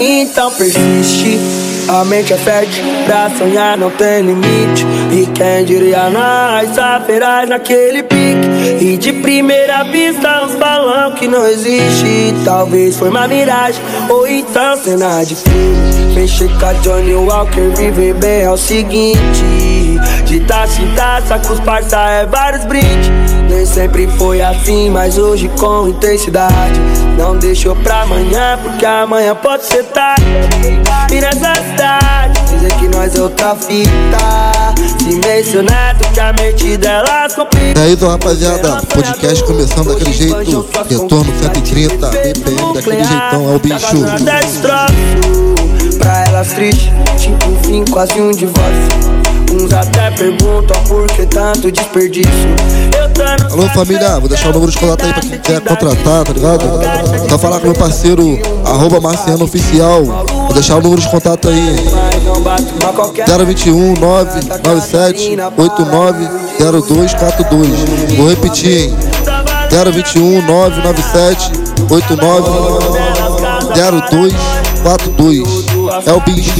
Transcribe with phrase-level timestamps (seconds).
[0.00, 1.38] Então persiste,
[1.88, 4.86] a mente é fértil Pra sonhar não tem limite.
[5.12, 6.70] E quem diria nós,
[7.06, 8.48] feraz naquele pique.
[8.80, 12.34] E de primeira vista uns balão que não existe.
[12.44, 18.14] Talvez foi uma miragem, ou então cena de filme Fechei com a Johnny Walker, viver
[18.14, 19.98] bem é o seguinte.
[20.24, 23.08] De taça em taça, com os parça é vários brindes.
[23.48, 26.78] Nem sempre foi assim, mas hoje com intensidade.
[27.16, 30.24] Não deixou pra amanhã, porque amanhã pode ser tarde.
[31.10, 34.68] E nessa cidade, dizer que nós é outra fita.
[34.98, 40.66] Se mencionado que a mente delas complica É isso rapaziada, podcast começando daquele jeito.
[40.88, 43.96] Retorno 130, BPM daquele jeitão, é o bicho
[46.38, 48.88] Pra elas triste, tipo fim, quase um divórcio
[49.52, 52.30] Uns até perguntam por que tanto desperdício.
[53.50, 56.64] Alô família, vou deixar o número de contato aí pra quem quer contratar, tá ligado?
[57.28, 60.04] Vou falar com meu parceiro, arroba Marciano Oficial.
[60.04, 61.74] Vou deixar o número de contato aí.
[63.44, 66.28] 021 997 89
[66.60, 67.68] 0242.
[68.16, 68.96] Vou repetir, hein?
[69.92, 71.50] 021 997
[71.90, 72.48] 89
[73.74, 75.77] 0242.
[76.06, 76.52] É o bicho.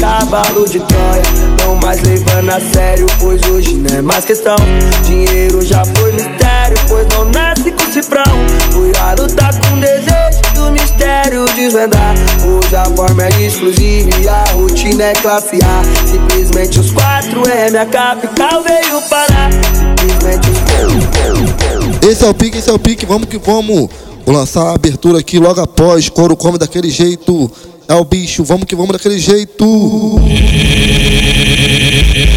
[0.00, 1.22] cavalo de Troia,
[1.62, 4.56] não mais levando a sério, pois hoje não é mais questão.
[5.04, 8.24] Dinheiro já foi mistério, pois não nasce com cifrão.
[8.72, 12.14] Fui a lutar com desejo do mistério desvendar.
[12.42, 16.06] Hoje a forma é exclusiva e a rotina é classe A.
[16.06, 19.50] Simplesmente os quatro é minha capital veio parar.
[19.98, 23.90] Simplesmente os Esse é o pique, esse é o pique, vamos que vamos.
[24.30, 26.08] Vou lançar a abertura aqui logo após.
[26.08, 27.50] Couro come daquele jeito.
[27.88, 29.64] É o bicho, vamos que vamos daquele jeito.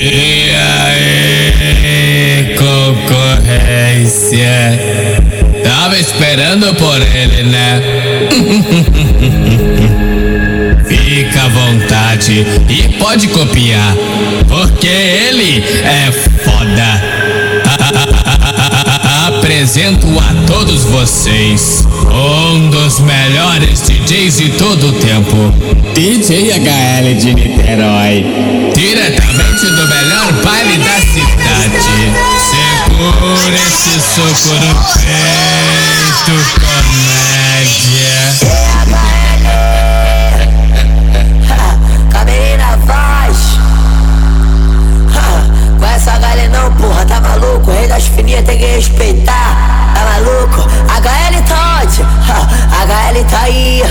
[0.02, 4.80] E aí, concorrência?
[5.64, 7.80] Tava esperando por ele, né?
[10.90, 13.96] Fica à vontade e pode copiar,
[14.50, 17.13] porque ele é foda.
[19.64, 25.38] Apresento a todos vocês um dos melhores DJs de todo o tempo.
[25.94, 28.26] DJ HL de Niterói.
[28.76, 31.80] Diretamente do melhor baile da cidade.
[32.52, 38.20] Segura esse soco no peito, comédia.
[47.24, 47.72] Maluco?
[47.72, 49.94] Rei das fininhas tem que respeitar.
[49.94, 50.62] Tá maluco?
[50.62, 52.02] HL tá onde?
[52.02, 53.82] HL tá aí.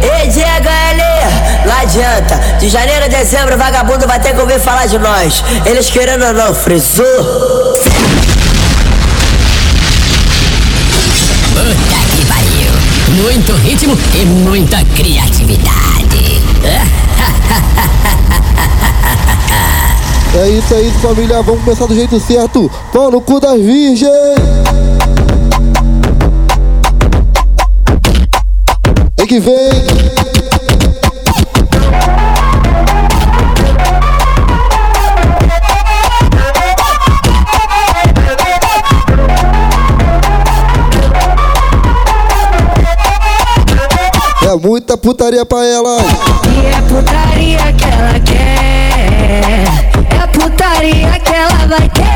[0.00, 2.36] Ei, HL, não adianta.
[2.58, 5.42] De janeiro a dezembro, vagabundo vai ter que ouvir falar de nós.
[5.66, 7.04] Eles querendo ou não, frisou.
[11.54, 13.22] Puta que pariu.
[13.22, 16.42] Muito ritmo e muita criatividade.
[20.36, 21.42] É isso, isso, família.
[21.42, 22.70] Vamos começar do jeito certo.
[22.92, 24.08] Pão no cu das virgens.
[29.16, 29.54] Vem que vem.
[44.42, 46.02] É muita putaria pra elas.
[46.46, 47.77] E é putaria
[51.68, 52.07] putaria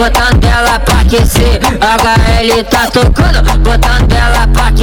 [0.00, 1.60] botando ela pra aquecer.
[1.62, 4.79] HL tá tocando, botando ela pra aquecer.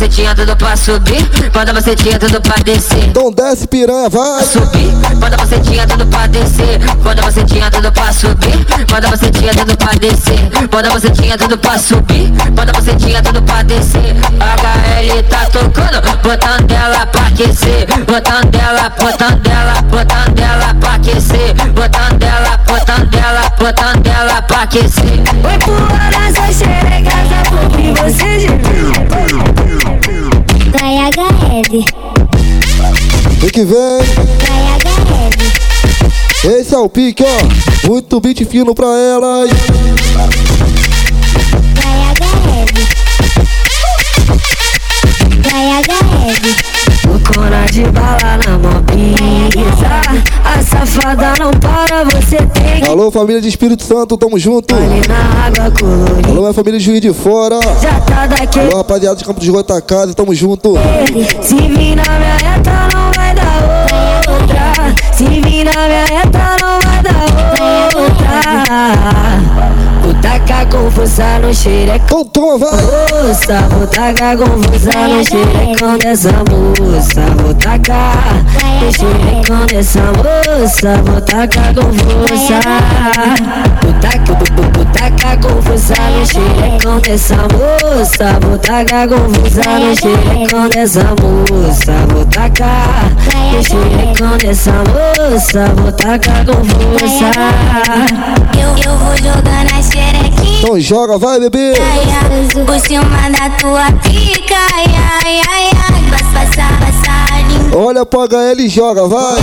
[0.00, 3.04] Quando você tinha tudo pra subir, quando você tinha tudo pra descer.
[3.04, 4.42] Então desce, piranha, vai.
[4.46, 6.80] Subir, quando você tinha tudo pra descer.
[7.02, 10.68] Quando você tinha tudo pra subir, quando você tinha tudo pra descer.
[10.70, 14.16] Quando você tinha tudo pra subir, quando você tinha tudo pra descer.
[14.40, 17.86] HL tá tocando, botando ela pra aquecer.
[18.06, 21.54] Botando ela, botando ela, botando ela pra aquecer.
[21.74, 25.20] Botando ela, botando ela, botando ela pra aquecer.
[25.42, 28.40] Vai pular nessa xereca, só pra ouvir você
[30.72, 31.84] Vai HL.
[33.38, 34.00] Vem que vem.
[36.42, 37.88] Esse é o pique, ó.
[37.88, 39.50] Muito beat fino pra elas.
[41.74, 42.72] Vai HL.
[45.42, 46.69] Vai HL.
[47.04, 47.20] Heavy.
[47.34, 48.82] Cona de bala na mão
[50.44, 54.74] A safada não para, você tem Alô, família de Espírito Santo, tamo junto.
[56.28, 57.60] Alô, minha família de Juiz de Fora.
[57.80, 60.74] Já tá daquele Alô, rapaziada de Campo de Goitacazes, tamo junto.
[61.42, 63.86] Se vir na minha reta não vai dar
[64.28, 67.24] outra Se vir na minha reta não vai dar
[67.96, 69.79] outra
[70.10, 72.80] Vou tacar confusa no xerecão toma, vai.
[73.22, 77.20] moça Vou tacar confusa no xerecão dessa moça.
[77.40, 78.44] Vou tacar
[78.82, 80.96] no xerecão dessa moça.
[81.04, 82.58] Vou tacar confusa.
[83.82, 84.80] Vou tacar, vou,
[86.10, 88.38] no xerecão dessa moça.
[88.40, 91.92] Vou tacar confusa no xerecão dessa moça.
[92.12, 93.12] Vou tacar
[93.52, 95.66] no xerecão dessa moça.
[95.76, 97.30] Vou tacar confusa.
[98.60, 99.99] Eu, eu vou jogar na xerequinha.
[100.58, 101.72] Então joga, vai, bebê.
[102.66, 104.56] Por cima da tua pica.
[104.74, 104.84] Ai,
[105.22, 105.70] ai, ai.
[106.32, 106.70] Passa.
[107.76, 109.38] Olha pro HL e joga, vai.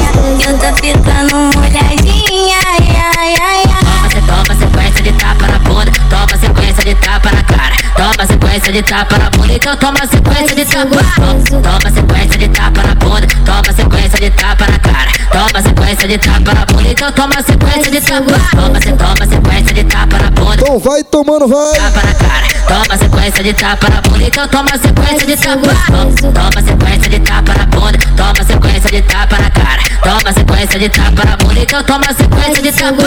[0.47, 2.57] Eu tô ficando molhadinha.
[2.65, 2.87] Ai,
[3.17, 4.09] ai, ai, ai.
[4.09, 7.75] Você toma sequência de tapa na bunda, toma sequência de tapa na cara.
[7.97, 10.95] Toma sequência de tapa na bunda, então toma sequência de tapa.
[11.61, 15.11] Toma sequência de tapa na bunda, toma sequência de tapa na cara.
[15.29, 18.39] Toma sequência de tapa na bunda, então toma sequência de tapa.
[18.55, 20.55] Toma, se toma sequência de tapa na bunda.
[20.61, 21.73] Então vai tomando, vai.
[21.75, 25.67] Tapa na cara, toma sequência de tapa na bunda, então toma sequência de tapa.
[26.33, 29.81] Toma sequência de tapa na bunda, toma sequência de tapa na cara.
[30.03, 33.03] Toma sequência de tapa na bunda, então toma sequência de tapa.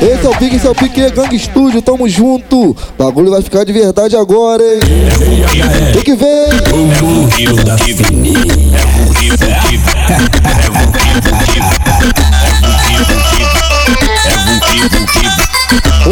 [0.00, 2.76] Esse é o pique, esse é o pique, Gang Studio, tamo junto.
[2.98, 4.80] Bagulho vai ficar de verdade agora, hein.
[5.92, 6.48] Tem que ver.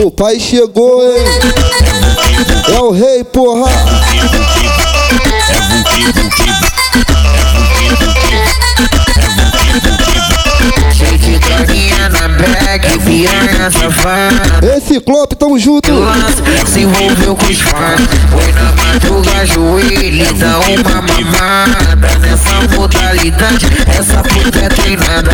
[0.03, 1.25] O pai chegou, hein.
[2.69, 3.71] É o rei, porra.
[5.95, 6.46] Cheio
[10.77, 10.96] Thank you.
[11.05, 15.91] De droguinha na back, piranha safada Esse Ciclope, tamo junto.
[16.67, 18.01] Se envolveu com os fãs.
[18.31, 22.19] Foi na madruga, joelho, dá uma mamada.
[22.21, 25.31] Nessa modalidade, essa puta é treinada.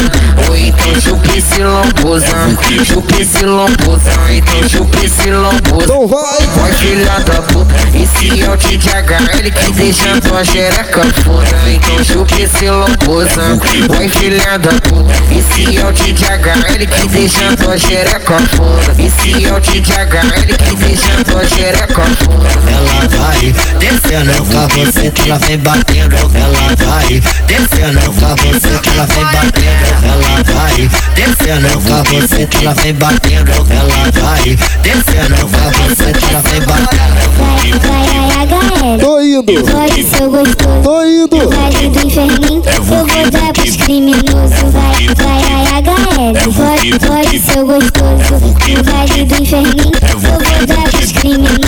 [0.48, 2.58] Ou então chupa esse lombozão.
[2.84, 5.82] Chupa esse lombozão, então chupa esse lombozão.
[5.82, 6.46] Então vai.
[6.56, 11.48] Vai filha da puta, esse é o TDHL que deixa tua xereca foda.
[11.68, 13.60] Então chupa esse lombozão.
[13.88, 19.52] Vai filha da puta, esse é o TDHL que deixa tua xereca foda Esse é
[19.52, 25.58] o TDHL que deixa tua xereca foda Ela vai descendo com você que ela vem
[25.58, 26.16] batendo.
[26.16, 29.92] Ela vai descendo com você que ela vem batendo.
[30.04, 33.52] Ela vai descendo com você que ela vem batendo.
[33.70, 37.22] Ela vai descendo com você que ela vem batendo.
[37.38, 38.98] Vai, vai, HL.
[39.00, 39.52] Tô indo.
[39.64, 40.82] Pode ser gostoso.
[40.82, 41.50] Tô indo.
[41.50, 44.72] Vale do inferninho, eu vou dar pros criminosos.
[44.72, 46.32] Vai, vai, HL.
[46.54, 48.52] Pode, pode ser gostoso.
[48.84, 51.58] Vale do inferninho, eu vou dar pros criminosos.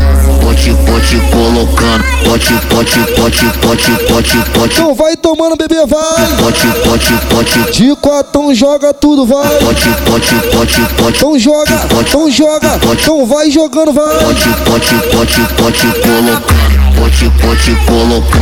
[0.41, 2.05] Pote, pote colocando.
[2.25, 4.75] Pote, pote, pote, pote, pote, pote.
[4.75, 6.27] Então vai tomando, bebê, vai.
[6.39, 7.73] Pote, pote, pote.
[7.73, 9.49] De quatão joga tudo, vai.
[9.59, 11.17] Pote, pote, pote, pote.
[11.19, 12.81] Então joga, então joga.
[12.93, 14.19] Então vai jogando, vai.
[14.25, 16.84] Pote, pote, pote, pote colocando.
[17.05, 18.41] Pote, pote colocando.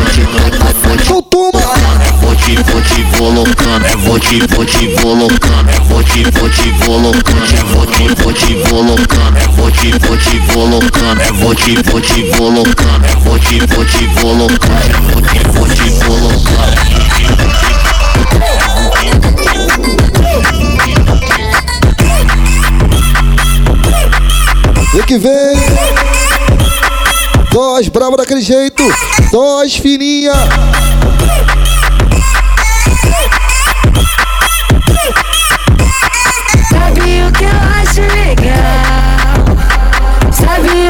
[0.82, 1.50] Pote, Então toma.
[2.20, 3.84] Pote, pote colocando.
[4.04, 5.66] Pote, pote colocando.
[5.88, 7.58] Pote, pote colocando.
[7.74, 9.34] Pote, pote colocando.
[9.56, 11.18] Pote, pote colocando.
[11.40, 13.02] Pote, pote colocando.
[13.24, 14.94] Pote, pote colocando.
[15.10, 16.82] Pote, pote colocando.
[24.92, 25.91] Vem que vem.
[27.52, 28.82] Dós brava daquele jeito.
[29.30, 30.32] Dós fininha.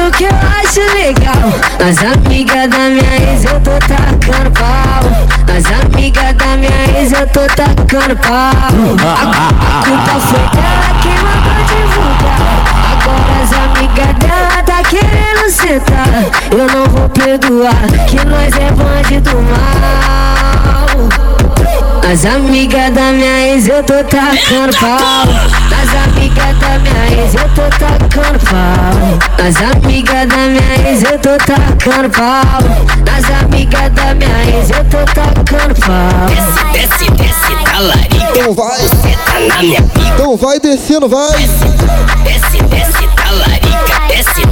[0.07, 1.49] O que eu acho legal?
[1.79, 5.03] As amigas da minha ex eu tô tacando pau.
[5.55, 8.51] As amigas da minha ex eu tô tacando pau.
[8.51, 12.41] A, culpa foi dela quem mandou divulgar.
[12.91, 16.07] Agora as amigas dela tá querendo sentar.
[16.51, 20.73] Eu não vou perdoar, que nós é bandido mal.
[22.11, 25.62] As amigas da minha ex eu tô tacando pau.
[25.93, 29.19] As amigas da minha ex eu tô tacando pau.
[29.37, 32.61] Nas amigas da minha ex eu tô tacando pau.
[33.05, 36.27] Nas amigas da minha ex eu tô tacando pau.
[36.29, 38.39] Desce, desce, desce, talarica.
[38.39, 40.07] Então vai, Você tá na minha pica.
[40.15, 41.31] então vai descendo, vai.
[41.33, 41.65] Desce,
[42.23, 42.52] desce,
[43.33, 44.07] talarica.
[44.07, 44.45] Desce,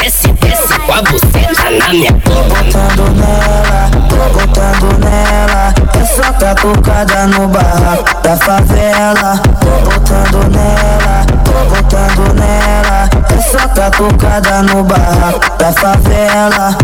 [0.00, 2.30] desce, desce com a buceta na minha pica.
[2.30, 5.74] botando nela, tô botando nela.
[5.94, 9.40] É só catucada no barraco da favela.
[9.60, 13.10] Tô botando nela, tô botando nela.
[13.30, 16.76] É só catucada no barraco da favela.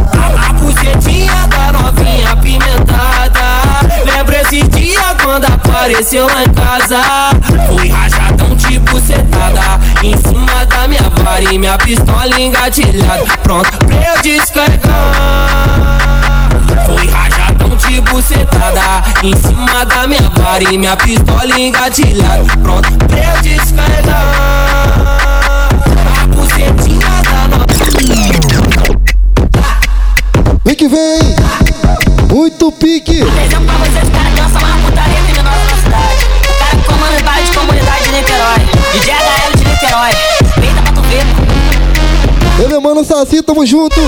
[0.48, 3.43] A bucetinha da novinha apimentada
[4.24, 6.98] Lembra esse dia quando apareceu lá em casa.
[7.68, 13.22] Fui rajadão de bucetada Em cima da minha vara e minha pistola engatilhada.
[13.42, 15.98] Pronto pra eu descarregar.
[16.86, 22.44] Fui rajadão de bucetada Em cima da minha vara e minha pistola engatilhada.
[22.62, 24.22] Pronto pra eu descarregar.
[26.22, 28.32] A bucetinha da novinha
[30.64, 31.34] Vem que vem.
[32.30, 33.20] Muito pique.
[33.20, 36.26] Exemplo pra vocês, cara que lança uma putaria criminosa na cidade.
[36.48, 38.60] O cara que comanda várias comunidades de Niterói.
[38.92, 40.10] DJ HL de Niterói.
[40.60, 42.62] Peita pra tu ver.
[42.62, 44.00] Eu, meu mano Saci, tamo junto.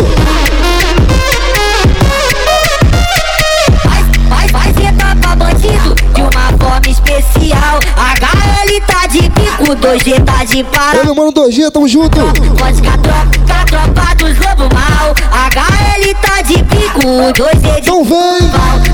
[6.76, 7.80] Forma especial.
[7.97, 11.04] HL tá de bico, 2G tá de para.
[11.04, 12.21] meu mano 2G, tamo junto.
[12.21, 15.14] Pode com a tropa, com a tropa dos lobo mal.
[15.30, 18.50] HL tá de bico, 2G de Então vem.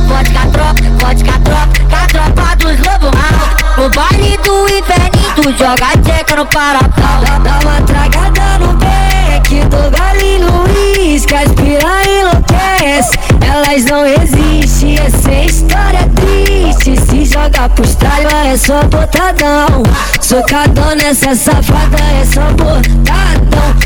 [0.09, 3.63] Pode com a tropa, pode com a tropa, com a tropa dos lobo mal.
[3.77, 7.21] No baile do inferninho, tu joga tcheca no parapau.
[7.43, 8.73] Dá uma tragada no
[9.43, 13.19] beck do Gali Luiz, que as piranha enlouquece.
[13.41, 16.97] Elas não resistem, essa é história triste.
[17.07, 19.83] Se joga pros tralhos é só botadão.
[20.21, 23.33] Socadão nessa safada é só botadão.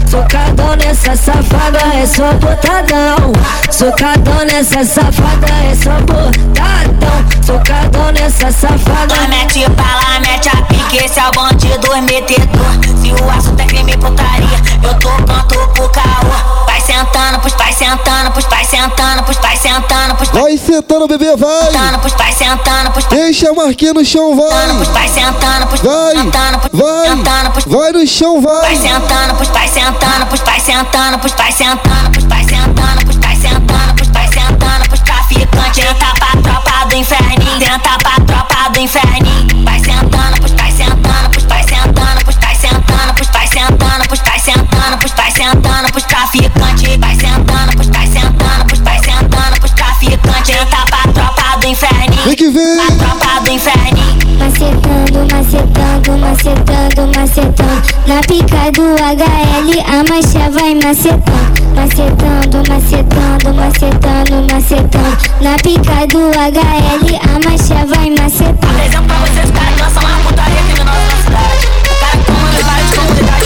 [0.08, 3.32] Socadão nessa safada é só botadão.
[3.70, 7.26] Socadão nessa safada é só botadão.
[7.44, 9.14] Socadão nessa safada.
[9.14, 12.96] Ela mete bala, mete a pique, esse é o bandido metedor.
[13.00, 15.10] Se o assunto é crime putaria, eu tô
[15.46, 16.64] pro caô.
[16.66, 21.06] Vai sentando, pros pais sentando, pros pais sentando, pros pais sentando, pros pais Vai sentando,
[21.08, 21.66] bebê, vai.
[21.72, 24.94] sentando, pros pais sentando, pros pais Deixa a marquinha no chão, sentando, pros vai.
[25.02, 27.76] pais sentando, pros Vai, sentando, pros pais sentando, pros vai.
[27.76, 28.76] Vai no chão, pais vai.
[28.76, 33.38] sentando, pros pais sentando, pros pais sentando, pros pais sentando, pros pais sentando, pros pais
[33.38, 35.84] sentando, pros pais sentando, pros traficantes.
[35.84, 39.64] Tenta pra tropa do inferninho, tenta pra tropa do inferninho.
[39.64, 44.20] Vai sentando, pros pais sentando, pros pais sentando, pros pais sentando, pros pais sentando, pros
[44.20, 46.96] pais sentando, pros pais sentando, pros traficantes.
[46.96, 50.56] Vai sentando, pros pais sentando, pros pais sentando, pros traficantes.
[50.56, 52.76] Tenta pra tropa do inferninho, Vem que vem.
[52.76, 54.16] pra tropa do inferninho.
[54.38, 64.52] Macetando, macetando, macetando, macetando Na pica do HL a marcha vai macetando Macetando, macetando, macetando,
[64.52, 70.00] macetando Na pica do HL a marcha vai macetando Exemplo pra vocês, cara que lança
[70.00, 71.66] uma putaria criminosa na cidade.
[71.66, 73.45] O cara que comanda várias comunidades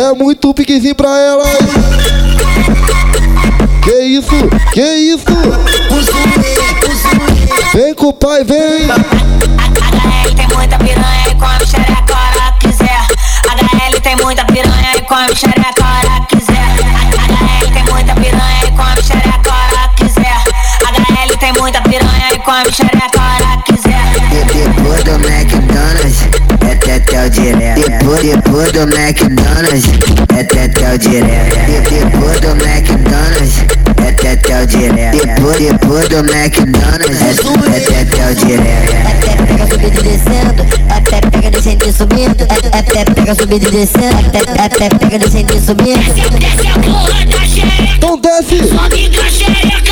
[0.00, 1.44] É muito piquezinho pra ela.
[3.82, 4.30] Que isso?
[4.72, 5.24] Que isso?
[7.74, 8.86] Vem com o pai, vem.
[8.86, 13.04] HL tem muita piranha e come xereca a hora quiser.
[13.44, 16.64] HL tem muita piranha e come xereca a hora quiser.
[17.20, 20.42] HL tem muita piranha e come xereca a hora quiser.
[20.80, 24.00] HL tem muita piranha e come xereca a hora que quiser.
[24.46, 25.59] Depois do é
[27.10, 27.80] tetel direto.
[27.90, 29.84] Depois, depois do McDonald's,
[30.36, 31.56] é tetel direto.
[31.66, 33.54] De- Depois do McDonald's,
[34.06, 35.16] é tetel direto.
[35.26, 38.94] Depois, depois do McDonald's, é, tetel direto.
[38.94, 43.66] É pega subindo e descendo, é pé pega descendo e subindo, é pé pega subindo
[43.66, 46.38] e descendo, é pé- pega descendo e subindo.
[46.38, 47.94] Desce a porra da xereca.
[47.96, 48.68] Então desce.
[48.68, 49.89] Sobe com a xereca.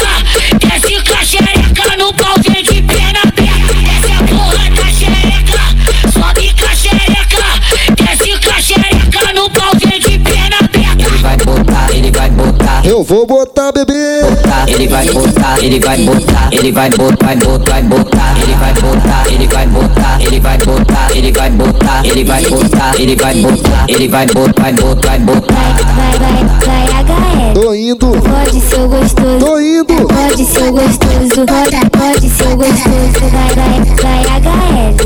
[12.98, 14.22] Eu vou botar, bebê.
[14.24, 18.54] botar, ele vai botar, ele vai botar, ele vai botar, vai botar, vai botar, ele
[18.56, 23.14] vai botar, ele vai botar, ele vai botar, ele vai botar, ele vai botar, ele
[23.14, 25.54] vai botar, ele vai botar, vai botar, vai botar.
[25.54, 28.06] Vai, vai, vai HL Tô indo.
[28.06, 29.38] Pode ser gostoso.
[29.38, 30.06] Tô indo.
[30.06, 31.40] Pode ser gostoso.
[31.40, 33.20] Roda, pode ser gostoso.
[33.32, 34.96] Vai, vai, vai, HL.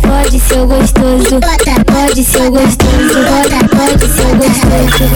[0.00, 1.40] Pode ser gostoso.
[1.40, 3.18] Bota, pode ser gostoso.
[3.30, 5.10] Roda, pode ser gostoso.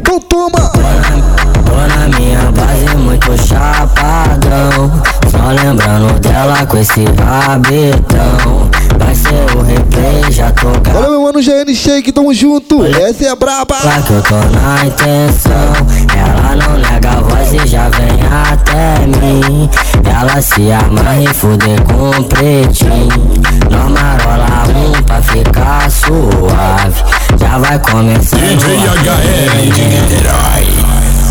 [0.00, 0.70] Então toma.
[1.64, 4.90] Tô na minha base muito chapadão.
[5.30, 8.65] Só lembrando dela com esse rabetão.
[9.54, 12.84] O replay, já tô Olha meu mano GN Shake, tamo junto.
[12.84, 13.76] Essa é a braba.
[13.84, 15.72] Lá que eu tô na intenção.
[16.14, 18.18] Ela não nega a voz e já vem
[18.50, 19.68] até mim.
[20.04, 23.08] Ela se amarra e fuder com o pretinho.
[23.70, 27.04] Nós marola um pra ficar suave.
[27.38, 28.36] Já vai começar.
[28.36, 30.66] DJ HL de Niterói,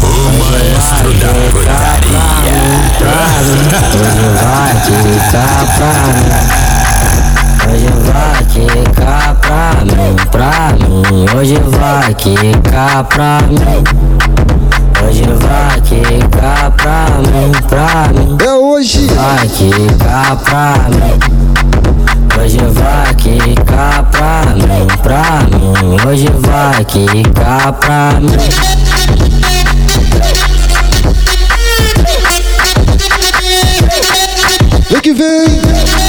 [0.02, 0.06] o
[0.40, 2.26] maestro da putaria.
[3.02, 3.56] Hoje
[4.42, 6.76] vai ficar pra mim.
[7.68, 11.26] Hoje vai quicar pra mim, pra mim.
[11.38, 13.58] Hoje vai quicar pra mim.
[15.04, 18.38] Hoje vai quicar pra mim, pra mim.
[18.46, 19.08] É hoje.
[19.08, 21.20] Vai quicar pra mim.
[22.40, 25.98] Hoje vai quicar pra mim, pra mim.
[26.08, 28.38] Hoje vai quicar pra mim.
[34.90, 36.05] Vem que vem.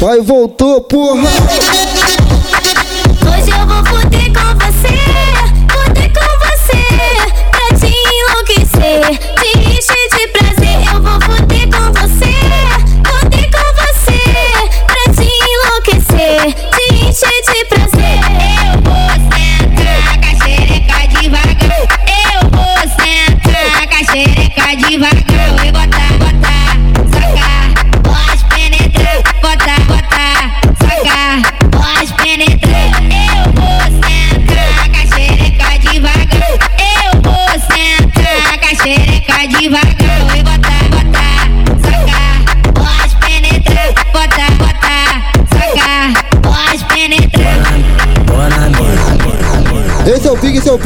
[0.00, 1.28] Vai, voltou, porra.
[3.26, 4.94] Hoje eu vou fuder com você,
[5.72, 6.82] fuder com você,
[7.50, 9.18] pra te enlouquecer,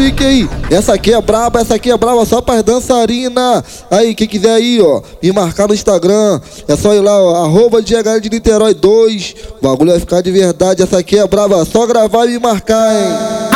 [0.03, 0.51] pique aí.
[0.71, 3.65] Essa aqui é braba, essa aqui é braba só pras dançarina.
[3.91, 6.41] Aí, quem quiser aí, ó, me marcar no Instagram.
[6.67, 9.35] É só ir lá, ó, arroba DHL de Niterói 2.
[9.61, 10.83] O bagulho vai ficar de verdade.
[10.83, 13.53] Essa aqui é braba, só gravar e me marcar, hein.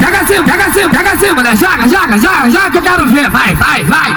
[0.00, 1.56] Joga assim, joga assim, joga assim, mulher.
[1.56, 3.30] Joga, joga, joga, joga que eu quero ver.
[3.30, 4.10] Vai, vai, vai.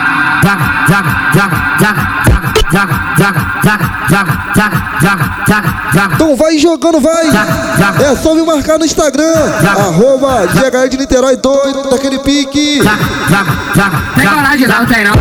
[0.44, 3.51] Joga, joga, joga, joga, joga, joga, joga,
[6.14, 7.28] Então vai jogando, vai.
[7.28, 9.34] É só me marcar no Instagram.
[9.78, 12.78] Arroba DHL de Niterói 2, daquele pique.
[12.78, 12.98] Joga,
[13.76, 14.02] joga.
[14.16, 15.14] Tem coragem não, tem não.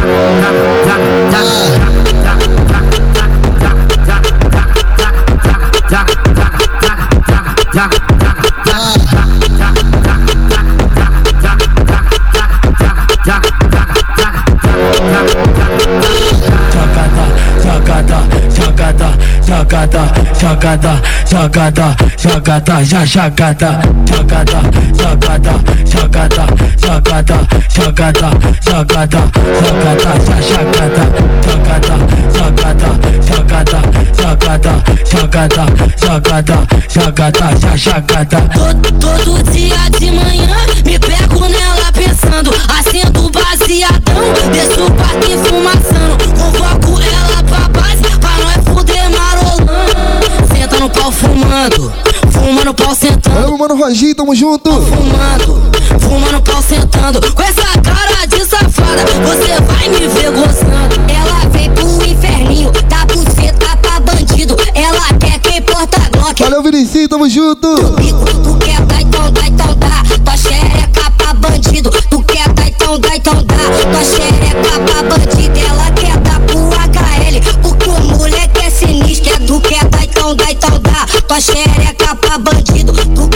[17.71, 18.19] Jogada,
[18.57, 19.09] jogada,
[19.47, 20.03] jogada,
[20.41, 24.61] jogada, jogada, jogada, já jogada, jogada,
[24.99, 25.55] jogada,
[25.87, 26.47] jogada,
[26.83, 27.37] jogada,
[27.71, 28.31] jogada,
[28.67, 29.21] jogada,
[29.61, 31.05] jogada, já jogada,
[31.47, 31.95] jogada,
[32.35, 32.89] jogada,
[33.27, 33.81] jogada,
[34.21, 34.73] jogada,
[35.07, 35.65] jogada,
[35.97, 36.57] jogada,
[36.89, 38.41] jogada, já jogada.
[38.53, 46.80] Todo, dia de manhã me pego nela pensando Acendo baseadão, desço o parque fumaçando Convoco
[51.51, 51.93] fumando,
[52.31, 54.71] fuma no pau sentando Valeu, mano Roginho, tamo junto.
[54.71, 60.95] Fumando, fuma no pau sentando Com essa cara de safada, você vai me ver gostando
[61.09, 67.09] Ela vem pro inferninho, dá buceta pra bandido Ela quer quem porta Glock Valeu, Vinicinho,
[67.09, 67.69] tamo junto.
[67.69, 70.03] Tu quer dar, então dá, então dá.
[70.25, 71.91] Tua xereca pra bandido.
[71.91, 73.57] Tu quer dar, então dá, então dá.
[73.91, 75.59] Tua xereca pra bandido.
[75.59, 75.90] Ela
[81.31, 82.93] Tua xereca pra bandido.
[82.93, 83.29] Tu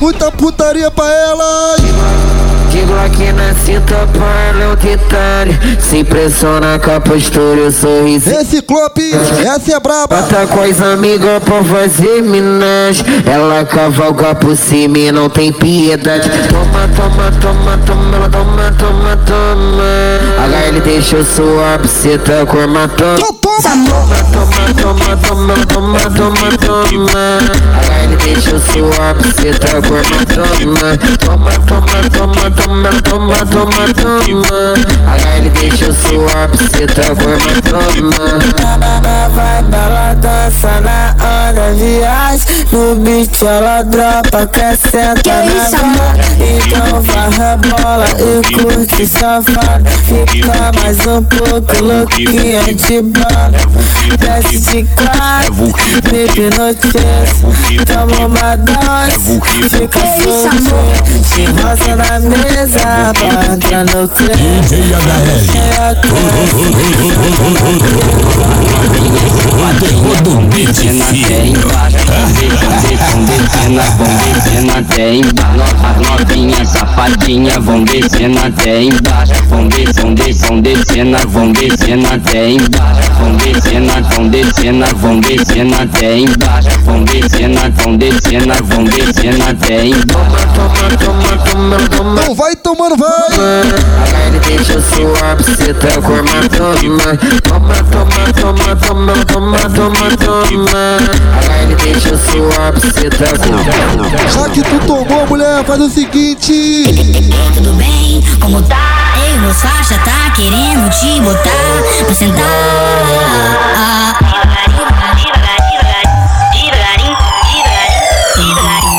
[0.00, 1.80] Muita putaria pra elas.
[2.70, 5.58] Digo aqui na cinta para é o detalhe.
[5.80, 8.30] Se impressiona com a postura e o sorriso.
[8.30, 10.16] Esse Clope, essa é braba.
[10.16, 13.04] Bota com as amigas pra fazer minagem.
[13.26, 16.30] Ela cavalga por cima e não tem piedade.
[16.48, 20.08] Toma, toma, toma, toma, ela toma, toma, toma
[20.38, 24.24] HL deixa sua buceta com hematoma Toma, toma,
[24.74, 27.38] toma, toma, toma, toma, toma
[27.88, 30.96] HL deixa eu suar, você tá forma, toma.
[31.18, 34.74] Toma, toma, toma, toma, toma, toma, toma.
[35.16, 38.98] HL deixa eu suar, você tá forma, toma.
[39.34, 41.14] Vai ela dança na
[41.48, 49.90] onda viagem No beat ela dropa, sentar na bola Então vai rebola e curte safada
[50.04, 53.52] Fica mais um pouco louquinha de bola
[54.16, 55.72] Desce de quatro,
[56.10, 57.04] me hipnotiza
[57.86, 60.78] Toma uma dose, fica soltinho
[61.34, 64.38] Te rosa na mesa pra no clima
[74.88, 82.06] DJ embaixo, as novinhas safadinhas vão descendo até embaixo, vão descendo, vão descendo, vão descendo
[82.06, 88.84] até embaixo, vão descendo, vão descendo, vão descendo até embaixo, vão descendo, vão descendo, vão
[88.84, 90.48] descendo até embaixo.
[90.92, 93.08] Então vai tomando, vai.
[93.28, 97.18] HL deixa eu suar, você tá forma, toma.
[97.42, 100.98] Toma, toma, toma, toma, toma, toma, toma.
[101.42, 104.08] HL deixa eu suar, você tá forma.
[104.32, 106.84] Já que tu tomou, mulher, faz o seguinte.
[107.54, 108.22] Tudo bem?
[108.40, 108.97] Como tá?
[109.40, 111.50] Meus faixa tá querendo te botar
[112.04, 112.44] pra sentar.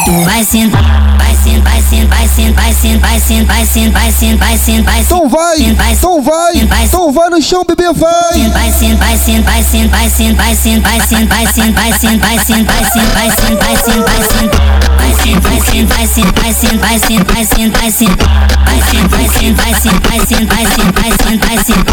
[0.05, 0.81] Tu vai sentar,
[1.17, 4.57] vai sentar, vai sentar, vai sentar, vai sentar, vai sentar, vai sentar, vai sentar, vai
[4.57, 4.99] sentar, vai sentar.
[4.99, 8.49] Então vai, então vai, então vai no chão, bebê, vai.
[8.49, 12.39] Vai sentar, vai sentar, vai sentar, vai sentar, vai sentar, vai sentar, vai sentar, vai
[12.39, 14.98] sentar, vai sentar, vai sentar, vai sentar,
[15.43, 15.59] vai.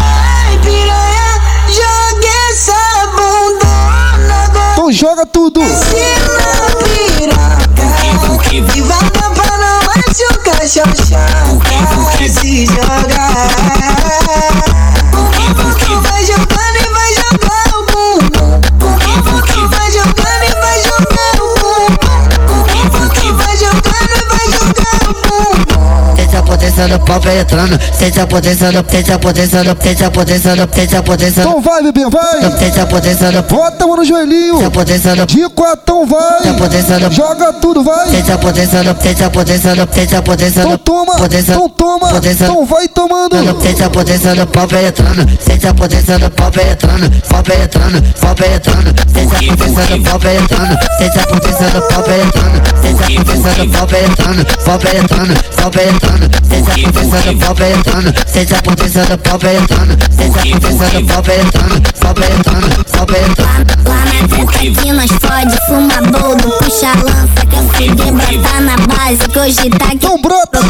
[0.00, 2.80] Ai, piranha, joga essa
[3.16, 4.38] bundona
[4.72, 5.60] Então joga tudo.
[5.60, 5.66] E
[9.34, 11.76] pra não machucar Xoxota
[12.40, 13.46] Se jogar
[26.76, 30.56] potência do pau penetrando, sente a potência do, sente a potência do, sente a potência
[30.56, 32.58] do, sente a potência do, Então vai, bebê, vai.
[32.58, 34.54] sente a potência do, Bota a mão no joelhinho.
[34.56, 36.56] sente a potência do, De quatão, sente a vai.
[36.58, 38.08] potência do, Joga tudo, vai.
[38.10, 41.52] sente a potência do, sente a potência do, sente a potência Então do, toma, potência,
[41.52, 42.08] então toma.
[42.08, 43.62] potência, Então vai tomando.
[43.62, 48.34] Sente a potência do pau penetrando, sente a potência do pau penetrando, pau penetrando, pau
[48.34, 53.24] penetrando, sente a potência do pau penetrando, sente a potência do pau penetrando, sente a
[53.24, 56.26] potência do pau penetrando, pau penetrando, pau penetrando,
[56.66, 61.00] sente a potência do pau penetrando, sente a potência do pau penetrando, sente a potência
[61.00, 63.88] do pau penetrando, pau penetrando, pau penetrando.
[63.88, 68.76] Lá na treta que nós fode, fuma boldo, puxa a lança, quer fuder, brota na
[68.76, 69.96] base, que hoje tá aqui.
[70.06, 70.60] Então brota.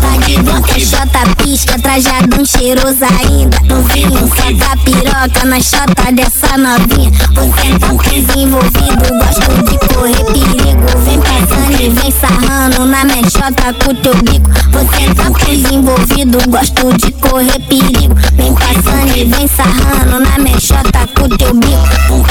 [0.00, 3.58] Tá de boca, xota pisca, trajadão cheiroso ainda.
[3.64, 7.10] Novinho, saca piroca na xota dessa novinha.
[7.34, 10.86] Você tá desenvolvido, gosto de correr perigo.
[11.04, 14.50] Vem passando e vem sarrando na minha xota com teu bico.
[14.72, 18.14] Você tá desenvolvido, gosto de correr perigo.
[18.34, 22.26] Vem passando e vem sarrando na minha xota com teu bico.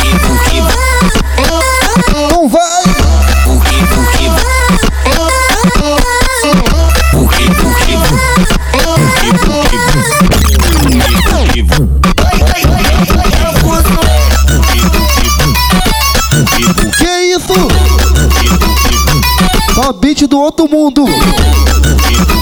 [2.10, 2.85] Então vai.
[19.86, 21.06] Só beat do outro mundo.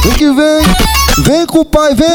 [0.01, 0.63] Vem que vem.
[1.25, 2.07] Vem com o pai, vem.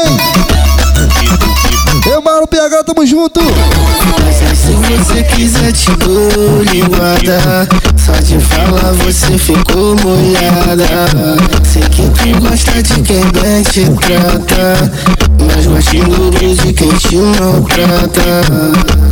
[2.11, 3.39] Eu, Maro PH, tamo junto.
[4.55, 11.07] Se você quiser te dou linguada Só de falar você ficou molhada
[11.63, 14.91] Sei que tu gosta de quem bem te trata
[15.39, 18.41] Mas gosto duro de quem te maltrata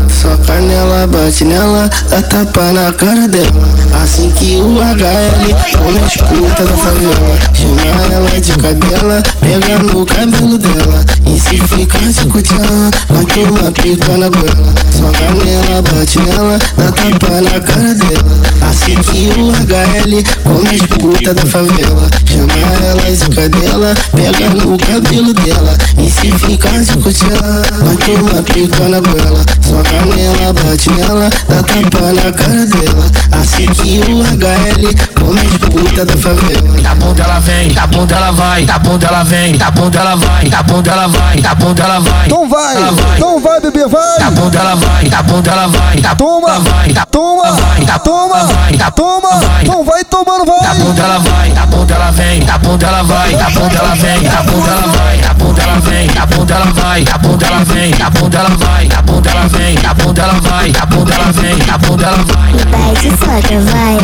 [0.10, 3.68] Só canela bate nela, dá tapa na cara dela.
[4.04, 7.38] Assim que o HL come as putas da favela.
[7.54, 11.06] Chama ela de cadela, pega no cabelo dela.
[11.26, 14.74] E se ficar de cutiã, vai tomar pica na goela.
[14.92, 18.38] Só canela bate nela, dá tapa na cara dela.
[18.70, 22.10] Assim que o HL come as putas da favela.
[22.26, 22.54] Chama
[22.86, 25.78] ela de cadela, pega no cabelo dela.
[25.98, 27.38] E se ficar de cutiã,
[27.84, 29.46] vai tomar pica na goela.
[29.62, 33.06] Só canela bate nela, dá tapa na cara dela.
[33.32, 38.06] Assim que o HL come as putas da favela Tá bom dela vem, tá bom
[38.06, 41.56] dela vai, tá bom dela vem, tá bom dela vai, tá bom dela vai, tá
[41.56, 42.26] bom dela vai.
[42.26, 42.76] Então vai.
[42.76, 43.18] Ela vai.
[43.18, 44.18] Então vai, bebê, vai.
[44.18, 46.60] Tá bom dela vai, tá bom dela vai, tá bom Toma.
[46.60, 47.54] vai, tá Toma.
[47.54, 50.62] vai, tá toma, toma, não vai tomando, vai.
[50.62, 53.96] Da bunda ela vai, da bunda ela vem, da bunda ela vai, da bunda ela
[53.96, 57.46] vem, da bunda ela vai, da bunda ela vem, da bunda ela vai, da bunda
[57.46, 60.86] ela vem, da bunda ela vai, da bunda ela vem, da bunda ela vai, da
[60.86, 62.54] bunda ela vem, da bunda ela vai.
[62.54, 63.98] Me bate soca, vai.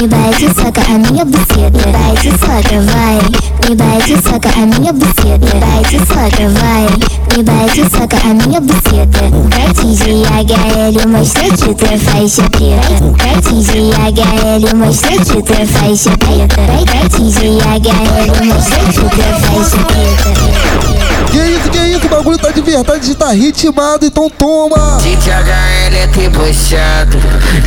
[0.00, 3.20] Me bate soca a minha меня быстрее, давайте согревай.
[3.68, 6.88] Не дайте сока, а меня быстрее, давайте согревай.
[7.36, 9.06] Не дайте сока, а меня быстрее.
[9.52, 12.84] Хотите, я горелю, мощно читрифайся привет.
[13.20, 16.52] Хотите, я горелю, мощно читрифайся привет.
[16.52, 20.99] Хотите, я горелю, мощно читрифайся привет.
[21.24, 21.30] Que.
[21.32, 24.98] Que isso, que isso, o bagulho tá de verdade, tá ritmado, então toma.
[24.98, 27.18] TTHL é debochado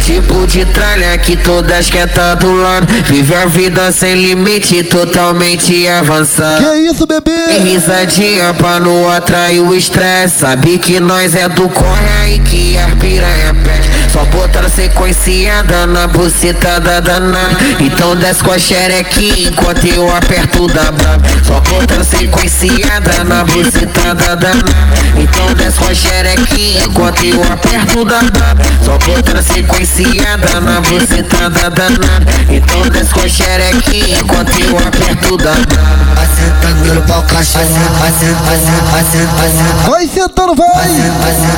[0.04, 5.88] Tipo de tralha que todas quer tá do lado Vive a vida sem limite, totalmente
[5.88, 7.60] avançado Que isso, Tem bebê?
[7.60, 12.88] risadinha pra não atrair o estresse Sabe que nós é do corre aí que a
[12.96, 19.86] piranha pede Só botar sequenciada na buceta da danada Então desce com a xerequinha enquanto
[19.88, 20.94] eu aperto da
[21.44, 24.72] Só botar sequenciada na buceta da danada
[25.18, 28.20] Então desce com a xerequinha enquanto eu aperto da
[28.86, 35.38] Só botar sequenciada na buceta da danada Então desce com a xerequinha enquanto eu aperto
[35.38, 35.54] da
[36.14, 37.66] Vai sentando no pau cachorro,
[38.00, 39.88] vai sentando, vai sentando, vai sentando, vai sentando.
[39.88, 40.88] Vai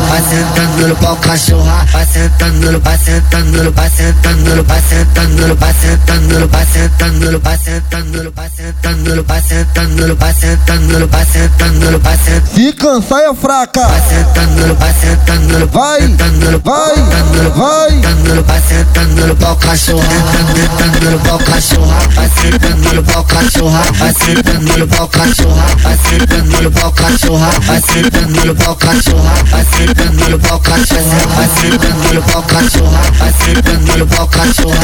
[0.10, 0.22] vai.
[0.22, 5.48] Sentando, no pau cachorra, vai sentando, no- vai sentando, no- vai sentando, no- vai sentando,
[5.48, 10.08] no- vai sentando, no- vai sentando, no- vai sentando, no- vai sentando, no- vai sentando,
[10.08, 12.54] no- vai sentando, no- vai sentando, no- vai sentando.
[12.56, 13.88] Se cansar é fraca.
[13.88, 17.90] Vai sentando, no- vai sentando, no- Vai, sentando, no- vai, sentando, no- vai.
[17.92, 23.04] sentando, no- vai sentando no pau cachorra, sentando, sentando no pau cachorra, vai sentando no
[23.04, 28.56] pau cachorra, vai sentando no pau cachorra, vai sentando no pau cachorra, vai sentando no
[28.56, 34.08] pau cachorra, vai sentando no pau cachorra, vai sentando no pau cachorra, vai sentando no
[34.08, 34.76] pau cachorra,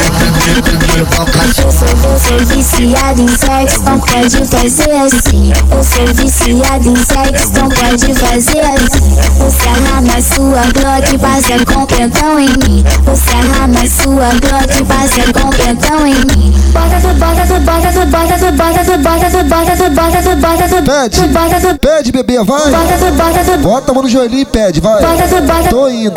[0.41, 1.85] sentando no pau cachorra.
[2.03, 5.53] Eu sou viciado em sexo, não pode fazer assim.
[5.71, 9.15] Eu sou viciado em sexo, não pode fazer assim.
[9.37, 12.83] Você arrama sua Glock, passa com pentão em mim.
[13.05, 16.51] Você arrama sua Glock, passa com pentão em mim.
[16.71, 20.21] Bota tu, bota tu, bota tu, bota tu, bota tu, bota tu, bota tu, bota
[20.21, 22.71] tu, bota tu, Pede, tu, bota tu, pede, bebê, vai.
[22.71, 25.01] bota tu, bota tu, Bota a mão no joelhinho e pede, vai.
[25.01, 26.11] bota tu, bota Tô indo,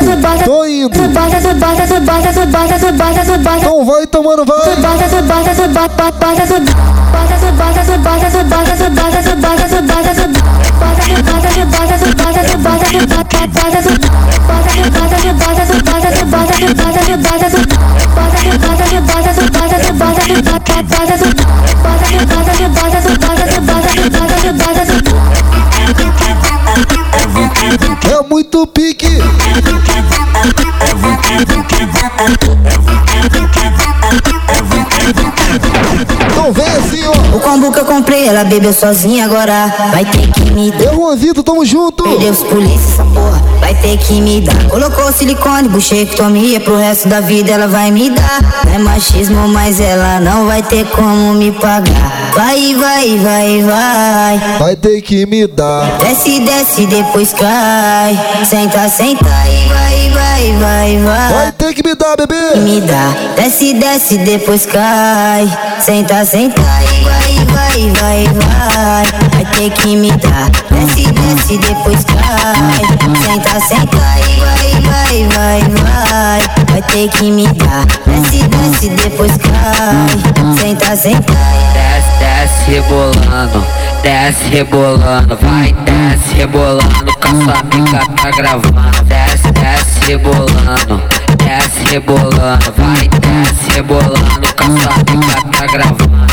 [0.44, 1.08] tô indo.
[3.58, 4.58] Então vai tomando, vai.
[28.10, 29.08] É muito pique.
[32.24, 32.93] É
[37.34, 39.72] O combo que eu comprei, ela bebeu sozinha agora.
[39.90, 40.84] Vai ter que me dar.
[40.84, 42.04] Eu, Juanzito, tamo junto.
[42.04, 43.42] Perdeu os polícia, essa porra.
[43.60, 44.68] Vai ter que me dar.
[44.68, 46.60] Colocou silicone, buchectomia.
[46.60, 48.64] Pro resto da vida ela vai me dar.
[48.64, 52.30] Não é machismo, mas ela não vai ter como me pagar.
[52.34, 54.58] Vai, vai, vai, vai.
[54.58, 55.98] Vai ter que me dar.
[55.98, 58.18] Desce, desce, depois cai.
[58.44, 61.32] Senta, senta e vai, vai, vai, vai.
[61.32, 62.60] Vai ter que me dar, bebê.
[62.60, 65.48] Me dá, desce, desce, depois cai.
[65.80, 69.24] Senta, senta e vai, vai, vai, vai.
[69.30, 72.84] Vai ter que me dar, desce, desce, depois cai.
[73.22, 74.22] Senta, senta vai,
[74.80, 76.64] vai, vai, vai.
[76.70, 80.54] Vai ter que me dar, desce, desce, depois cai.
[80.58, 81.32] Senta, senta
[81.74, 83.64] Desce, desce rebolando,
[84.02, 89.04] desce rebolando, vai, desce rebolando, com a sua amiga tá gravando.
[89.04, 91.02] Desce, desce rebolando,
[91.38, 96.23] desce rebolando, vai, desce rebolando, com a sua amiga tá gravando.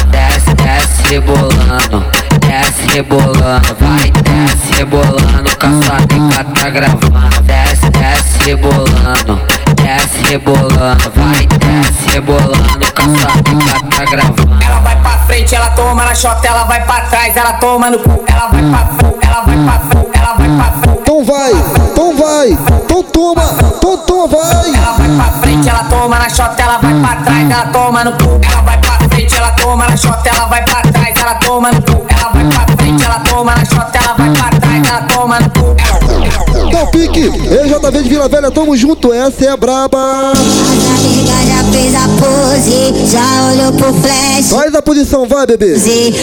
[1.12, 2.06] Rebolando,
[2.40, 7.42] desce rebolando, vai, desce rebolando, com a sua amiga tá gravando.
[7.44, 9.42] Desce, desce rebolando,
[9.76, 14.64] desce rebolando, vai, desce rebolando, com a sua amiga tá gravando.
[14.64, 18.00] Ela vai pra frente, ela toma na chota, ela vai pra trás, ela toma no
[18.00, 21.02] cu, ela vai pra fu, ela vai pra fu, ela vai pra fu.
[21.02, 22.50] Então vai, então vai.
[22.86, 23.44] Então toma,
[23.76, 24.74] então toma, vai.
[24.74, 28.14] Ela vai pra frente, ela toma na chota, ela vai pra trás, ela toma no
[28.14, 28.40] cu.
[28.50, 31.82] Ela vai pra frente, ela toma na chota, ela vai pra trás, ela toma no
[31.82, 32.06] cu.
[32.10, 35.50] Ela vai pra frente, ela toma na chota, ela vai pra trás, ela toma no
[35.50, 35.76] cu.
[35.80, 36.11] Então
[36.92, 37.20] pique.
[37.20, 39.14] EJV de Vila Velha, tamo junto.
[39.14, 40.34] Essa é a braba.
[41.48, 44.50] Já fez a pose, já olhou pro flash.
[44.50, 45.74] Faz a posição, vai, bebê.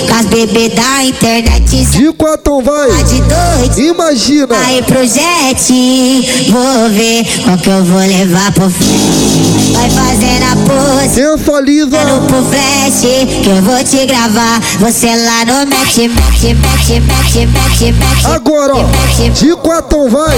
[0.08, 2.90] Com as bebês da internet De quatro, vai.
[3.04, 3.78] de dois.
[3.78, 4.56] Imagina.
[4.66, 9.72] Aí pro jet, vou ver qual que eu vou levar pro fim.
[9.72, 11.98] Vai fazendo a Sensualiza.
[12.04, 14.60] No pufete, que eu vou te gravar.
[14.78, 18.26] Você lá no mete, mete, mete, mete, mete, mete.
[18.26, 18.84] Agora, ó.
[19.32, 20.37] De quatão vai.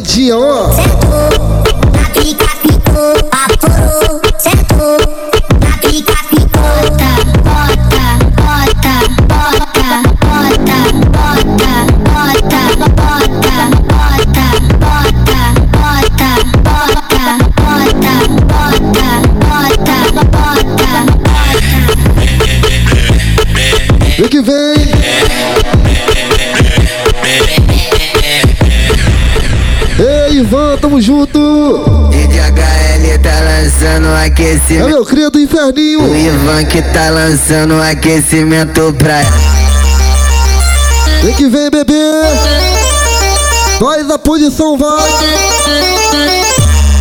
[0.00, 0.87] dia, ó.
[30.48, 32.08] Ivan, tamo junto.
[32.08, 34.88] DJHL tá lançando É aquecimento.
[34.88, 36.02] meu cria do inferninho.
[36.02, 39.20] O Ivan que tá lançando aquecimento pra
[41.22, 41.92] Vem que vem, bebê.
[43.78, 45.10] Faz a posição, vai.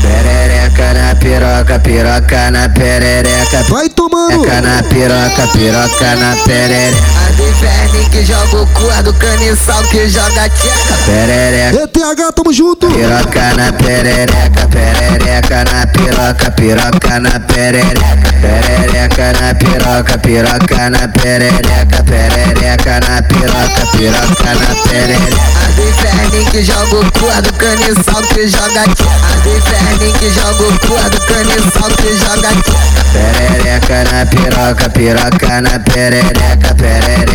[0.01, 3.63] perereca na piroca, piroca na perereca.
[3.69, 4.41] Vai tomando.
[4.41, 7.26] Piroca na piroca, piroca na perereca.
[7.39, 10.95] Inferno que joga o cu, a do caniçal que joga tcheca.
[11.05, 11.83] Perereca.
[11.83, 12.87] ETH, tamo junto.
[12.87, 22.03] Piroca na perereca, perereca na piroca, piroca na perereca, perereca na piroca, piroca na perereca,
[22.03, 25.37] perereca na piroca, piroca na perereca.
[25.63, 29.11] A do inferno que joga o cu, a do caniçal que joga tcheca.
[29.11, 32.97] A do inferno que joga o cu, a do caniçal que joga tcheca.
[33.13, 37.26] Perereca na piroca, piroca na perereca, perereca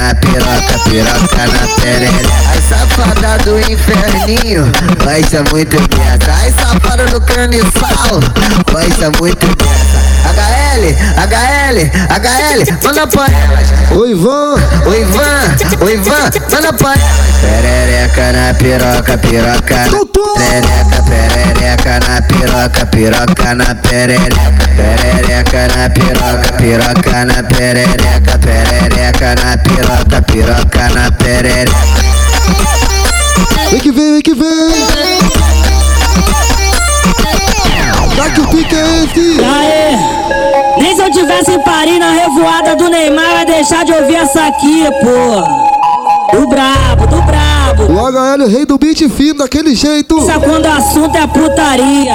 [0.00, 2.28] na piroca, piroca na perereca.
[2.50, 4.70] Ai safada do inferninho,
[5.04, 6.32] vai ser muito dessa.
[6.32, 7.20] Ai safada do
[8.72, 9.98] vai ser muito dessa.
[10.28, 13.68] HL, HL, HL, manda pra elas.
[13.92, 14.54] Oi, Ivan.
[14.86, 17.28] O Ivan, o Ivan, manda pra elas.
[17.40, 26.52] Perereca na piroca, piroca na perereca, perereca na piroca, piroca na perereca, perereca na piroca,
[26.58, 31.76] piroca na perereca, perereca na piroca, piroca na perereca.
[33.70, 34.48] Vem que vem, vem que vem.
[38.16, 39.44] Dá que o pique é esse.
[39.44, 40.80] Aê!
[40.80, 44.46] Nem se eu tivesse em Paris na revoada do Neymar, ia deixar de ouvir essa
[44.46, 45.77] aqui, pô.
[46.32, 47.92] Do brabo, do brabo.
[47.92, 50.20] O HL, o rei do beat fino, daquele jeito.
[50.26, 52.14] Sabe quando o assunto é putaria?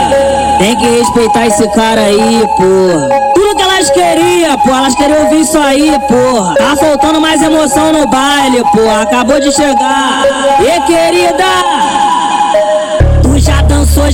[0.59, 3.33] Tem que respeitar esse cara aí, pô.
[3.33, 6.55] Tudo que elas queriam, pô, elas queriam ouvir isso aí, porra.
[6.55, 8.89] Tá faltando mais emoção no baile, pô.
[9.01, 10.23] Acabou de chegar.
[10.61, 11.43] E querida?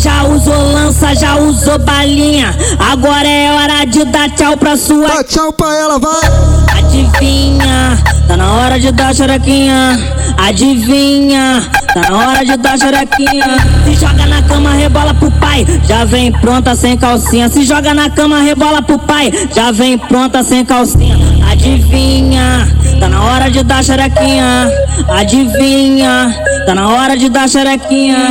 [0.02, 2.56] Já usou lança, já usou balinha.
[2.80, 5.08] Agora é hora de dar tchau pra sua.
[5.08, 6.78] Dá tchau pra ela, vai.
[6.78, 10.00] Adivinha, tá na hora de dar xerequinha.
[10.38, 13.58] Adivinha, tá na hora de dar xerequinha.
[13.84, 15.66] Se joga na cama, rebola pro pai.
[15.86, 17.50] Já vem pronta sem calcinha.
[17.50, 19.32] Se joga na cama, rebola pro pai.
[19.54, 21.18] Já vem pronta sem calcinha.
[21.52, 24.72] Adivinha, tá na hora de dar xerequinha.
[25.10, 26.34] Adivinha,
[26.66, 28.30] tá na hora de dar xerequinha.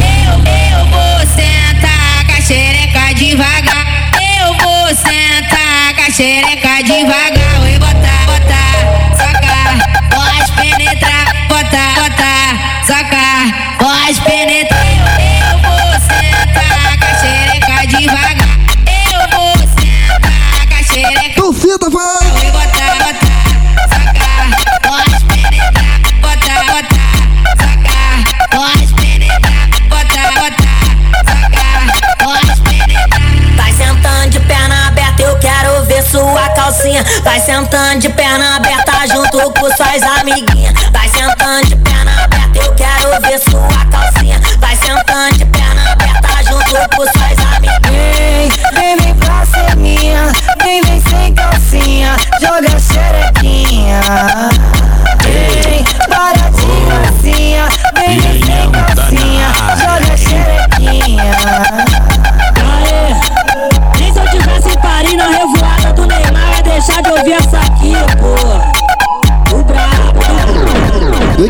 [6.19, 7.28] Xereca devagar.
[37.49, 40.75] Sentando de perna aberta junto com suas amiguinhas.
[40.93, 44.39] Vai sentando de perna aberta, eu quero ver sua calcinha.
[44.59, 48.53] Vai sentando de perna aberta junto com suas amiguinhas.
[48.75, 50.31] Vem, vem pra ser minha,
[50.63, 54.01] vem, vem sem calcinha, joga xerequinha.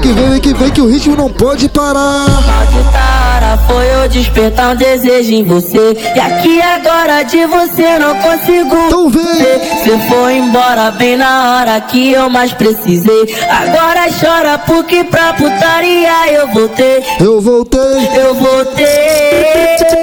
[0.09, 2.25] Que vem, vem que vem que o ritmo não pode parar.
[3.67, 5.97] Foi eu despertar um desejo em você.
[6.15, 8.77] E aqui agora de você não consigo.
[8.87, 9.25] Então vem.
[9.25, 13.37] Você foi embora bem na hora que eu mais precisei.
[13.49, 17.05] Agora chora porque pra putaria eu voltei.
[17.21, 18.09] Eu voltei.
[18.17, 19.98] Eu voltei.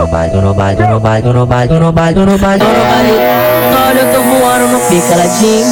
[0.00, 3.12] No baile, no baile, no baile, no baile, no baile, no baile, no baile.
[3.86, 5.66] Olha, eu tô voando no picaladinho.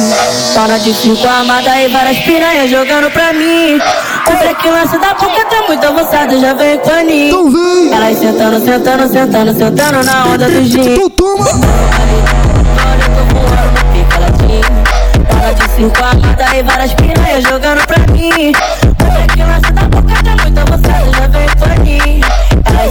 [0.53, 3.79] Tona de cinco armada e várias piranhas jogando pra mim.
[4.27, 7.29] O break lance da boca tá muito avançado, já vem paninho.
[7.29, 7.91] Então vem.
[7.91, 10.93] Elas sentando, sentando, sentando, sentando na onda do gin.
[10.93, 11.45] Então toma.
[11.45, 14.61] Olha, eu tô voando no picaladinho.
[15.27, 18.53] Tona de cinco armada e várias piranhas jogando pra mim.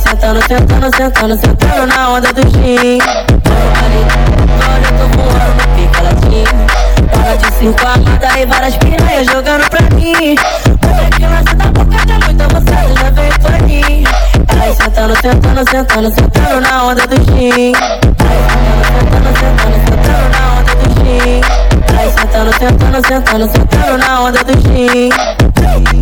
[0.00, 2.98] Sentando, sentando, sentando, sentando na onda do gin.
[3.80, 4.00] Olha,
[4.84, 6.66] eu tô voando no picaladinho.
[7.10, 10.36] Tona de cinco armada e várias piranhas jogando pra mim.
[10.66, 14.08] O break lance da boca tá muito avançado, já vem paninho.
[14.48, 17.72] Elas sentando, sentando, sentando, sentando na onda do gin.
[17.74, 21.57] Sentando, sentando, sentando na onda do gin.
[22.18, 25.08] Sentando, sentando, sentando, sentando na onda do gin.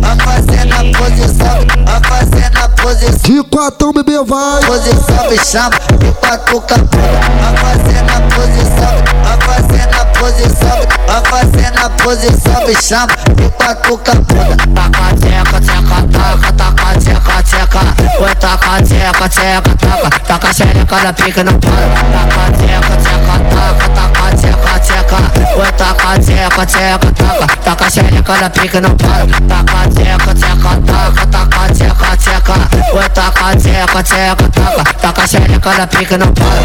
[0.01, 3.19] Vai fazendo a posição, vai fazendo a posição.
[3.21, 4.63] De quatão, bebê, vai.
[4.65, 7.19] Posição me chama, de quatro capunda.
[7.39, 10.77] Vai fazendo a posição, vai fazendo a posição.
[11.07, 14.57] Vai fazendo a posição, me chama, de quatro capunda.
[14.57, 17.81] Taca, teca, teca, taca, taca, teca, teca.
[18.23, 20.19] Oi, taca, teca, teca, taca.
[20.25, 21.71] Taca xereca na pica, não para.
[22.11, 25.17] Taca, teca, teca, taca, taca, teca, teca.
[25.57, 27.47] Oi, taca, teca, teca, taca.
[27.63, 29.25] Taca xereca na pica, não para.
[29.47, 32.53] Taca, teca, teca, taca, taca, teca, teca.
[32.93, 34.93] Oi, taca, teca, teca, taca.
[35.01, 36.61] Taca xereca na pica, não para.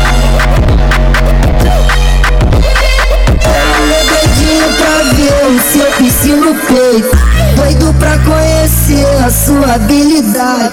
[4.10, 10.72] Dedinho pra ver o seu piscino no peito Doido pra conhecer a sua habilidade.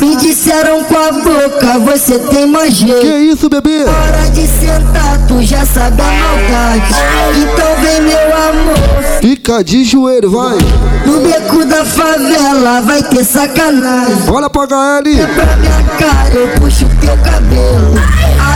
[0.00, 3.00] Me disseram com a boca, você tem mais jeito.
[3.00, 3.84] Que isso, bebê?
[3.84, 6.94] Hora de sentar, tu já sabe a maldade.
[7.36, 9.02] Então vem meu amor.
[9.20, 10.58] Fica de joelho, vai.
[11.06, 14.30] No beco da favela vai ter sacanagem.
[14.30, 15.26] Olha pra HL.
[15.34, 17.94] Pra minha cara eu puxo teu cabelo.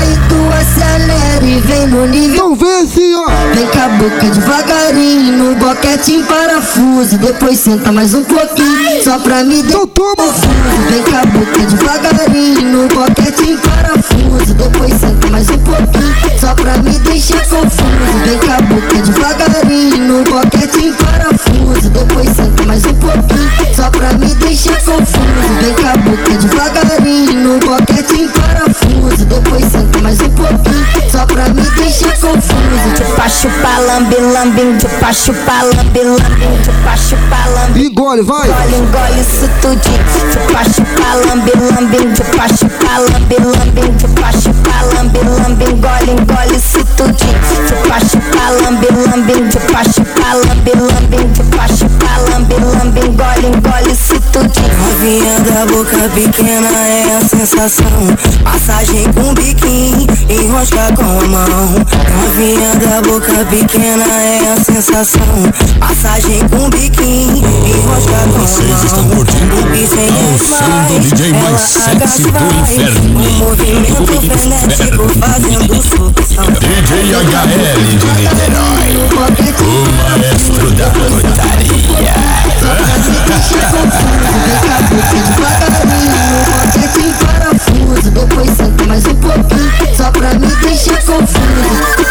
[0.03, 4.27] Aí tu acelera e vem no nível Então vem assim, ó Vem com a boca
[4.27, 10.49] devagarinho No boquete em parafuso Depois senta mais um pouquinho Só pra me dar confuso
[10.91, 14.55] Vem com a boca devagarinho No boquete em parafuso.
[14.55, 17.85] Depois senta mais um pouquinho Só pra me deixar confuso.
[18.25, 23.91] Vem com a boca devagarinho No boquete em parafuso Depois senta mais um pouquinho Só
[23.91, 25.25] pra me deixar confuso
[25.61, 31.27] Vem com a boca devagarinho No boquete em parafuso Depois senta mais um pouquinho Só
[31.27, 32.53] pra me deixar confuso
[32.97, 37.87] Chupa, chupa, lambe, lambe, chupa, chupa, lambe, lambe, chupa, chupa, lambe.
[37.87, 38.49] Engole, vai.
[38.49, 40.05] Engole, engole isso tudinho.
[40.33, 46.85] Chupa, chupa, lambe, lambe, chupa, chupa, lambe, lambe, chupa, chupa, lambe, lambe, engole, engole isso
[46.97, 47.39] tudinho.
[47.69, 48.22] Chupa, chupa,
[55.63, 57.87] Da boca pequena é a sensação.
[58.43, 61.87] Passagem com biquinho, enrosca com a mão.
[62.21, 65.23] Novinha da boca pequena é a sensação.
[65.79, 68.45] Passagem com biquinho, enrosca com a mão.
[68.45, 73.21] Vocês estão curtindo O bicho é o som do DJ mais sexy do inferno.
[73.21, 75.09] O movimento Do frenético inferno.
[75.21, 76.47] fazendo sucção.
[76.59, 78.91] DJ HL de Niterói.
[79.63, 79.75] O
[80.11, 81.93] maestro da parafuso,
[88.13, 89.97] depois senta mais um pouquinho.
[89.97, 92.02] Só pra me deixar confuso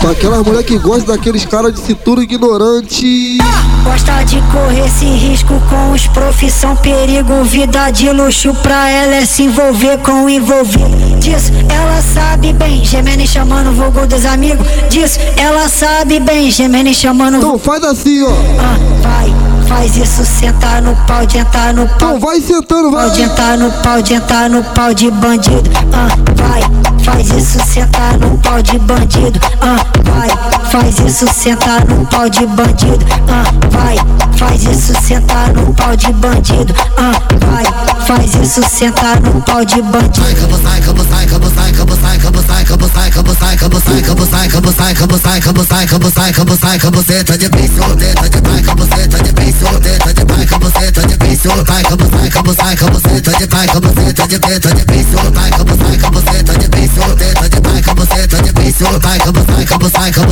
[0.00, 3.36] Pra aquelas mulher que gosta daqueles caras de cintura ignorante.
[3.84, 9.24] Gosta de correr esse risco com os profissão perigo Vida de luxo pra ela é
[9.24, 10.86] se envolver com envolver
[11.18, 16.50] Disso ela sabe bem, gemendo e chamando o vulgo dos amigos Disso ela sabe bem,
[16.50, 18.30] gemendo e chamando o Então faz assim, ó.
[18.58, 19.34] Ah, vai,
[19.66, 21.96] faz isso, sentar no pau, de entrar no pau.
[21.96, 23.06] Então vai sentando, vai.
[23.06, 25.70] Pau de entrar no pau, de entrar no pau de bandido.
[25.92, 26.62] Ah, vai,
[27.10, 29.40] faz isso, sentar no pau de bandido.
[29.60, 30.28] Ah, vai,
[30.70, 33.04] faz isso, sentar no pau de bandido.
[33.28, 33.96] Ah, vai,
[34.40, 36.74] faz isso sentar no pau de bandido.
[36.96, 37.12] Ah,
[37.46, 40.10] vai, faz isso sentar no pau de bandido.
[46.90, 51.48] Buceta de piso, buceta de taica, buceta de piso, buceta de taica, buceta de piso,
[51.64, 56.68] taica, buceta, buceta, buceta de taica, buceta de teta de piso, taica, buceta, buceta de
[56.68, 60.26] piso, teta de taica, buceta de piso, taica, buceta, buceta,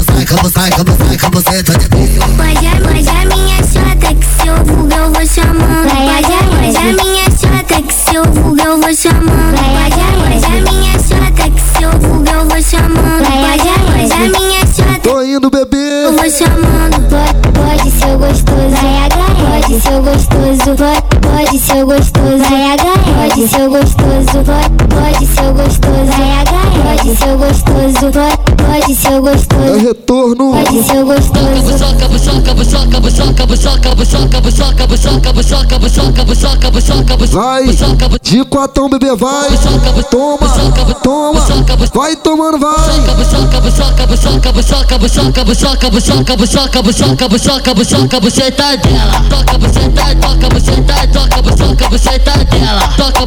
[0.85, 2.21] buceta, buceta de piso.
[2.39, 5.89] Hoje, hoje a minha chora chota que se eu vulgar eu vou chamando.
[5.89, 6.27] Pode,
[6.57, 9.57] pode a minha chota que se eu vulgar eu vou chamando.
[9.59, 13.25] Pode, pode a minha chota que se eu vulgar eu vou chamando.
[13.25, 15.01] Pode, pode a minha chota.
[15.03, 16.05] Tô indo, bebê.
[16.05, 16.97] Eu vou chamando.
[17.09, 18.77] Pode, pode ser gostoso.
[18.81, 19.29] Vai agarrar.
[19.51, 20.77] Pode ser gostoso.
[20.77, 22.45] Pode, pode ser gostoso.
[22.51, 23.29] Vai agarrar.
[23.29, 24.45] Pode ser gostoso.
[24.45, 26.05] Pode, pode ser gostoso.
[26.07, 26.38] Vai agarrar.
[26.99, 28.11] Pode ser gostoso.
[28.11, 29.63] Pode, pode ser gostoso.
[29.63, 30.51] É retorno.
[30.51, 31.29] Pode ser gostoso.
[37.31, 37.65] Vai,
[38.21, 39.49] de quatão, bebê, vai.
[40.11, 40.49] Toma,
[41.03, 41.41] toma.
[41.95, 42.75] Vai tomando, vai.
[47.75, 49.23] buchoca, bucheta dela.
[49.31, 49.69] Toca toca
[50.17, 50.49] toca
[52.51, 52.89] dela.
[52.97, 53.27] Toca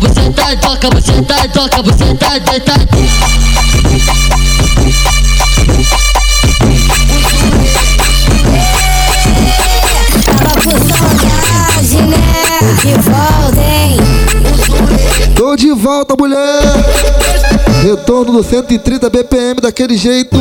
[0.59, 0.91] toca
[2.51, 3.60] toca
[15.35, 16.61] Tô de volta, mulher!
[17.83, 20.37] Retorno do 130 BPM daquele jeito.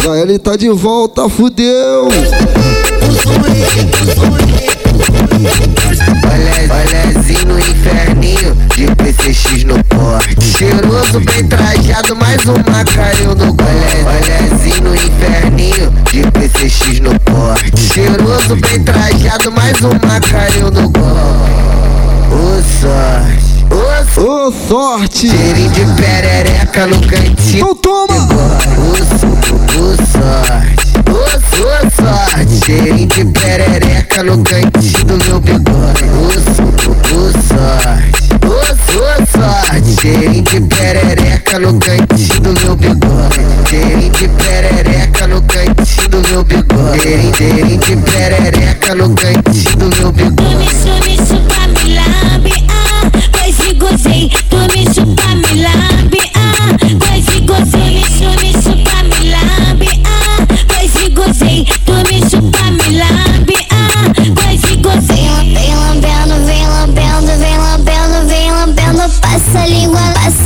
[0.00, 2.08] Agora ele tá de volta, fudeu!
[5.32, 10.44] Olha, olhazinho inferninho de PCX no porte.
[10.58, 13.68] Cheiroso, bem trajado, mais uma caiu no gole.
[14.04, 17.80] Olhazinho no inferninho de PCX no porte.
[17.80, 21.64] Cheiroso, bem trajado, mais uma caiu no gole.
[22.30, 23.54] Ô sorte.
[24.20, 25.28] Ô sorte!
[25.28, 27.58] Cheirinho de perereca no cantinho.
[27.58, 28.14] Então toma!
[28.76, 28.96] Ô
[30.06, 30.93] sorte.
[31.54, 32.66] Sorte.
[32.66, 36.04] Cheirinho de perereca no cantinho do meu bigode.
[36.04, 36.88] Ô sorte.
[38.96, 40.00] Ô sorte.
[40.00, 43.40] Cheirinho de perereca no cantinho do meu bigode.
[43.68, 47.00] Cheirinho de perereca no cantinho do meu bigode.
[47.36, 50.74] Cheirinho de perereca no cantinho do meu bigode.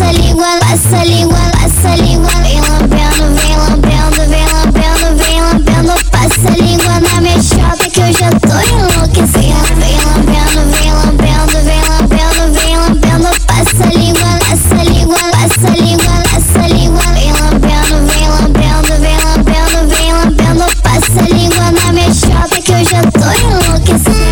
[0.09, 2.31] A língua, passa língua, passa língua.
[2.43, 5.93] Vem lambendo, vem lambendo, vem lambendo, vem lambendo.
[6.11, 9.69] Passa a língua na minha chota que eu já tô enlouquecendo.
[9.77, 13.29] Vem lambendo, vem lambendo, vem lambendo, vem lambendo.
[13.47, 17.03] Passa a língua, passa língua, passa língua, passa língua.
[17.13, 20.65] Vem lambendo, vem lambendo, vem lambendo, vem lambendo.
[20.83, 24.29] Passa a língua na minha chota que eu já tô enlouquecendo.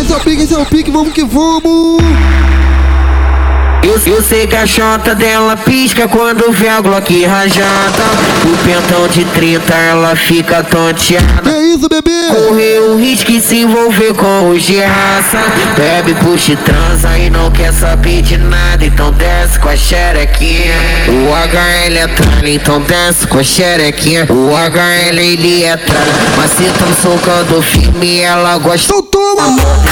[0.00, 1.77] Esse é o pique, esse é o pique, vamos que vamos!
[4.08, 8.04] Eu, sei que a chota dela pisca quando vê a Glock rajada
[8.42, 11.42] O pentão de 30 ela fica tonteada.
[11.42, 12.10] Que isso, bebê?
[12.28, 15.38] Correu o risco de se envolver com os de raça
[15.76, 20.74] Bebe, puxa e transa e não quer saber de nada Então desce com a xerequinha.
[21.08, 24.26] O HL é tralha, então desce com a xerequinha.
[24.30, 28.90] O HL ele é tralha Mas se tão socando firme ela gosta.
[28.90, 29.87] Então toma!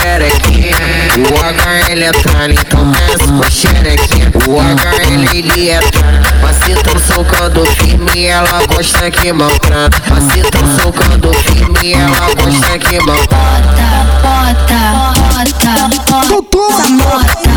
[0.00, 0.76] Xerequinha
[1.18, 6.74] O HL é tralha, então desce com xerequinha O HL ele é tralha Mas se
[6.82, 12.98] tão socando firme ela gosta que maltrata Mas se tão socando firme ela gosta que
[13.00, 13.90] maltrata
[14.22, 16.80] Bota, bota, bota, Então toma!
[17.00, 17.54] bota,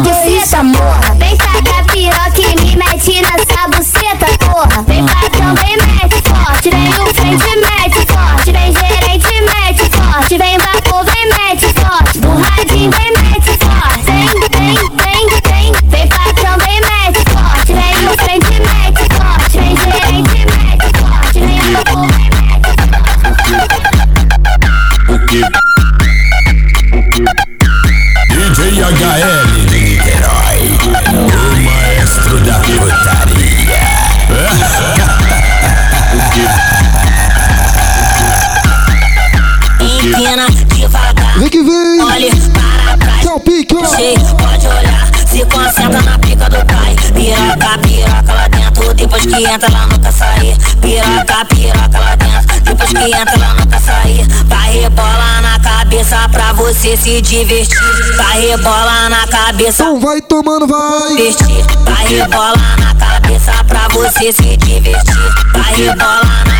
[44.12, 46.94] Pode olhar, se concentra na pica do pai.
[47.14, 50.59] Piroca, piroca lá dentro, depois que entra lá nunca sair.
[50.82, 54.26] Piroca, piroca lá dentro, depois que entra lá nunca sair.
[54.44, 57.78] Vai rebola na cabeça pra você se divertir.
[58.18, 59.84] Vai rebola na cabeça.
[59.84, 61.16] Não vai tomando, vai.
[61.16, 61.64] Vestir.
[61.84, 65.34] Vai rebola na cabeça pra você se divertir.
[65.55, 66.53] Vai rebola na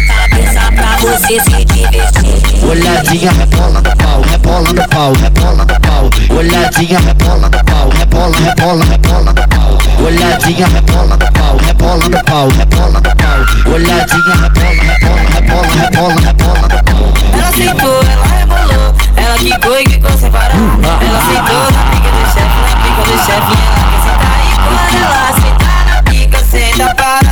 [1.01, 2.65] você se divertir.
[2.69, 6.11] Olhadinha rebola no pau, rebola no pau, rebola no pau.
[6.37, 10.05] Olhadinha rebola no pau, rebola, rebola, rebola no pau.
[10.05, 13.73] Olhadinha rebola no pau, rebola no pau, rebola no pau.
[13.73, 17.13] Olhadinha rebola, rebola, rebola, rebola, rebola pau.
[17.33, 20.55] Ela sentou, ela rebolou, ela quicou e quicou sem parar.
[20.55, 24.97] Ela sentou na pica do chefe, na pica do chefe, ela quer sentar e quando
[25.03, 27.24] ela sentar na pica, senta para.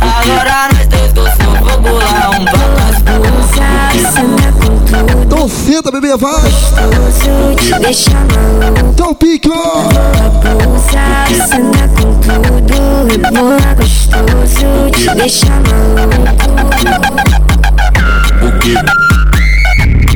[0.00, 2.44] Agora nós dois gostou, vou bolar um
[5.22, 6.40] Então senta, bebê, vai.
[6.40, 8.90] Gostoso, te deixa maluco.
[8.92, 9.88] Então pique, ó.
[10.26, 11.04] Abusa,
[11.46, 12.78] cena com tudo.
[13.08, 16.30] Rebola gostoso, te deixa maluco.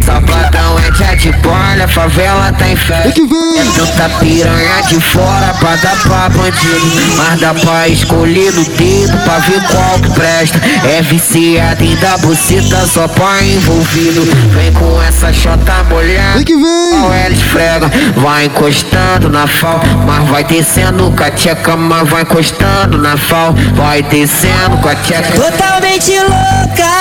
[0.04, 3.10] Sabadão é dia de bolha, favela tá em festa.
[3.12, 3.58] que vem.
[3.58, 7.16] É tanta piranha de fora pra dar pra bandido.
[7.16, 10.60] Mas dá pra escolher no dedo pra ver qual que presta.
[10.86, 14.24] É viciado em dar buceta só pra envolvido.
[14.50, 16.44] Vem com essa chota molhada.
[16.44, 17.00] Que vem.
[17.00, 19.80] Qual ela esfrega, vai encostando na fal.
[20.06, 23.54] Mas vai descendo com a tcheca, mas vai encostando na fal.
[23.74, 25.32] Vai descendo com a tcheca.
[25.32, 26.92] Totalmente louca,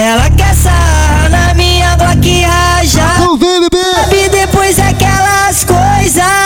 [0.00, 0.97] ela quer sarrar
[3.38, 4.24] vem, bebê.
[4.24, 6.37] E depois aquelas coisas.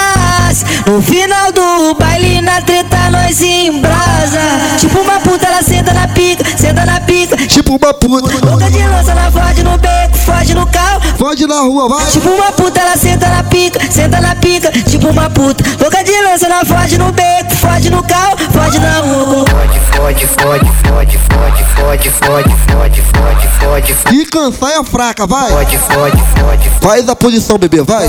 [0.87, 4.41] No final do baile, na treta, nós embrasa.
[4.79, 7.37] Tipo uma puta, ela senta na pica, senta na pica.
[7.37, 8.47] Tipo uma puta.
[8.47, 11.01] Boca de lança, ela foge no beco, foge no carro.
[11.17, 12.07] Foge na rua, vai.
[12.07, 14.73] Tipo uma puta, ela senta na pica, senta na pica.
[14.73, 15.63] Tipo uma puta.
[15.79, 19.45] Boca de lança, ela foge no beco, foge no carro, foge na rua.
[19.47, 24.17] Fode, fode, fode, fode, fode, fode, fode, fode, fode, fode.
[24.17, 25.49] E cansaia fraca, vai.
[25.49, 28.09] Fode, fode, fode, Faz a posição, bebê, vai.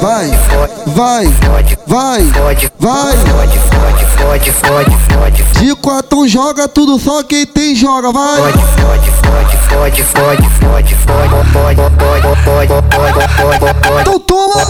[0.00, 0.30] Vai.
[0.86, 1.26] Vai.
[1.86, 2.24] Vai vai,
[2.78, 3.12] vai.
[5.60, 8.52] De quatro joga tudo, só quem tem joga, vai.
[14.00, 14.60] Então toma.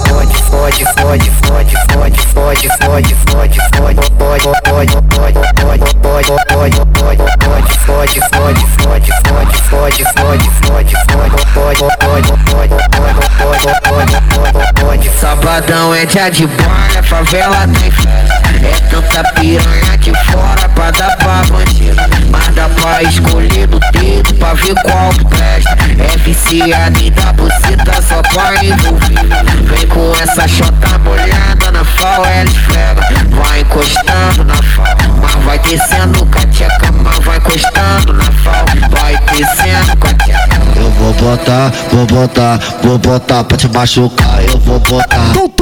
[15.21, 18.67] Sabadão é dia de bola, favela tem festa.
[18.67, 21.97] É tanta piranha de fora pra dar pra bandido.
[22.29, 25.77] Mas dá pra escolher no dedo pra ver qual presta.
[25.99, 29.23] É viciado em dar buceta só pra envolvido.
[29.65, 33.01] Vem com essa chota molhada na fal, ela esfrega.
[33.31, 38.65] Vai encostando na fal, mas vai descendo com a tcheca, mas vai encostando na fal.
[38.91, 40.61] Vai descendo com a tcheca.
[40.77, 44.43] Eu vou botar, vou botar, vou botar pra te machucar.
[44.43, 45.60] Eu vou botar.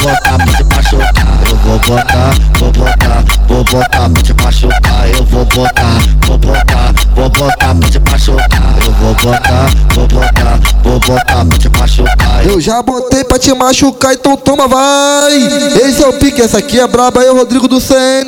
[0.00, 1.12] Botar pra te machucar.
[1.46, 5.10] Eu vou botar, vou botar, vou botar pra te machucar.
[5.14, 8.48] Eu vou botar, vou botar, vou botar pra te machucar.
[8.82, 12.46] Eu vou botar, vou botar, vou botar pra te machucar.
[12.46, 15.36] Eu já botei pra te machucar, então toma, vai.
[15.84, 18.26] Esse é o pique, essa aqui é braba, eu, Rodrigo do CN.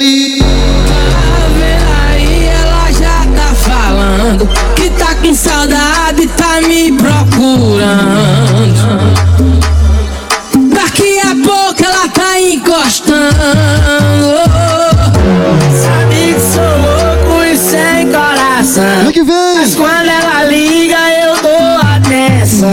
[2.11, 4.47] Aí ela já tá falando
[4.77, 8.43] que tá com saudade, tá me procurando.
[11.73, 13.23] Pouco ela tá encostando.
[15.83, 19.11] Sabe que sou louco e sem coração.
[19.11, 19.55] Que vem.
[19.57, 22.69] Mas quando ela liga, eu dou atenção.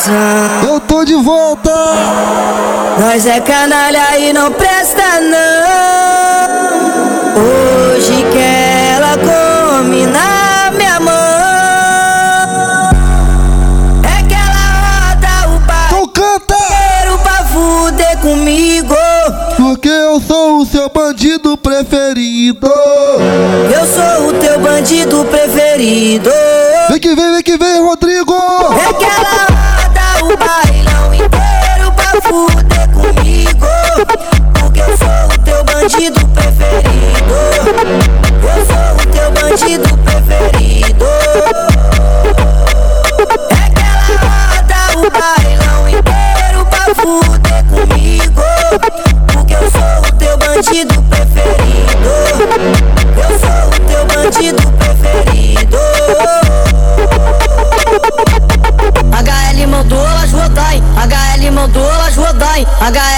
[0.00, 0.72] Atenção.
[0.72, 1.70] Eu tô de volta.
[2.98, 6.50] Nós é canalha e não presta não.
[7.42, 11.20] Hoje quer ela come na minha mão.
[14.04, 16.54] É que ela roda o Então canta.
[16.54, 18.94] barulho pra fuder comigo.
[19.56, 22.66] Porque eu sou o seu bandido preferido.
[23.72, 26.30] Eu sou o teu bandido preferido.
[26.88, 28.34] Vem que vem, vem que vem, Rodrigo.
[28.34, 29.04] É que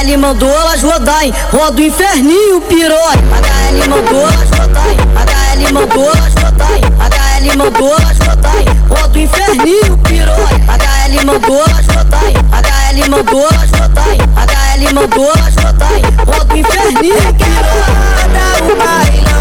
[0.02, 1.32] HL mandou elas rodarem.
[1.52, 3.14] Roda o inferninho, pirói.
[3.14, 4.96] HL mandou elas rodarem.
[4.96, 6.82] HL mandou elas rodarem.
[6.98, 8.66] HL mandou elas rodarem.
[8.88, 10.54] Roda o inferninho, pirói.
[10.66, 12.34] HL mandou elas rodarem.
[12.34, 14.18] HL mandou elas rodarem.
[14.18, 16.02] HL mandou elas rodarem.
[16.26, 18.72] Roda o inferninho, pirói.
[18.72, 19.31] o bailão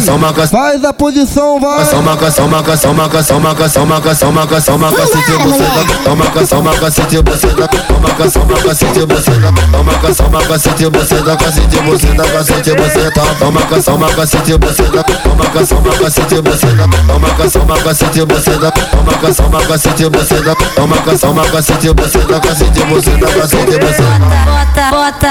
[0.51, 1.85] Faz a posição, vai.
[1.85, 6.03] Só cação, macação, macação, macação, macação, macação, macacete, você tá.
[6.03, 7.67] Toma cação, macacete, você tá.
[7.67, 9.51] Toma cação, macacete, você tá.
[9.71, 11.37] Toma cação, macacete, você tá.
[11.37, 12.23] Cacete, você tá.
[12.23, 13.21] Cacete, você tá.
[13.39, 15.03] Toma cação, macacete, você tá.
[15.03, 16.85] Toma cação, macacete, você tá.
[17.07, 18.71] Toma cação, macacete, você tá.
[18.71, 20.55] Toma cação, macacete, você tá.
[20.75, 22.39] Toma cação, macacete, você tá.
[22.39, 23.27] Cacete, você tá.
[23.27, 24.03] Cacete, você.
[24.45, 25.30] Bota, bota.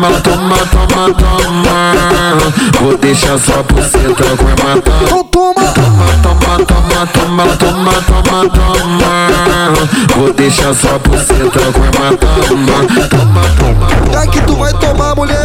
[0.00, 2.80] toma, toma, toma, toma.
[2.80, 5.02] Vou deixar sua buceta com matar.
[5.02, 5.54] Então toma.
[5.72, 9.74] Toma, toma, toma, toma, toma, toma.
[10.16, 12.48] Vou deixar sua buceta com matar.
[12.48, 14.22] Toma, toma, toma.
[14.22, 15.36] É que tu vai tomar, mulher.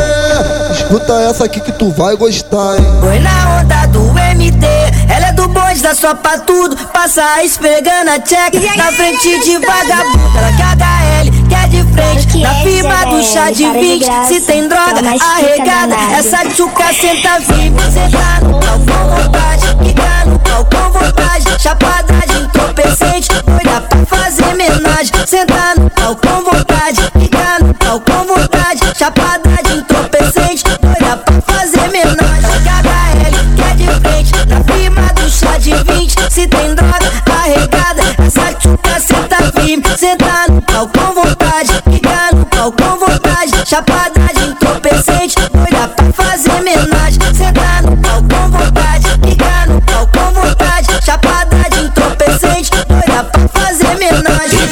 [0.72, 2.86] Escuta essa aqui que tu vai gostar, hein.
[3.02, 4.66] Foi na onda do MT,
[5.10, 6.76] ela é do bonde, dá só pra tudo.
[6.94, 10.38] Passa esfregando a check na frente de vagabundo.
[10.38, 14.06] Ela quer HL, quer de frente, na firma do chá de 20.
[14.46, 17.80] Tem droga arregada, essa tchuca senta firme.
[17.92, 21.46] Senta no pau com vontade, fica no pau com vontade.
[21.62, 25.12] Chapada de entorpecente, doida pra fazer homenagem.
[25.26, 28.82] Senta no pau com vontade, fica no pau com vontade.
[28.98, 32.50] Chapada de entorpecente, doida pra fazer homenagem.
[32.66, 36.34] HL, quer de frente, na firma do chá de 20.
[36.34, 39.84] Se tem droga arregada, essa tchuca senta firme.
[39.98, 43.52] Senta no pau com vontade, fica no pau com vontade.
[43.66, 44.05] Chapada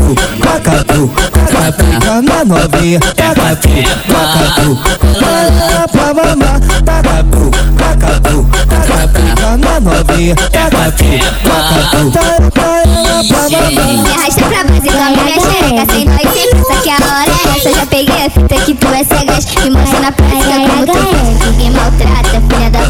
[0.00, 3.00] Tacapu, tacapu, tacapu, na novinha.
[3.00, 3.68] Tacapu,
[4.08, 4.78] tacapu,
[5.14, 6.60] tacapu, pra mamar.
[6.84, 8.36] Tacapu, tacapu,
[8.66, 9.22] tacapu,
[9.58, 10.34] na novinha.
[10.34, 11.10] Tacapu,
[11.44, 13.80] tacapu, tacapu, pra mamar.
[14.00, 17.58] Me arrasta pra base com a minha xereca Sem nós sem que a hora é
[17.58, 20.92] essa Já peguei a fita que tu é cegas Me mostra na prática como tu
[20.92, 22.89] é Me maltrata, filha da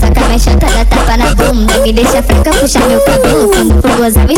[0.00, 1.78] Soca minha chata, dá tapa na bunda.
[1.80, 3.52] Me deixa fraca, puxa meu cabelo.
[3.54, 4.34] Fundo por gozar, me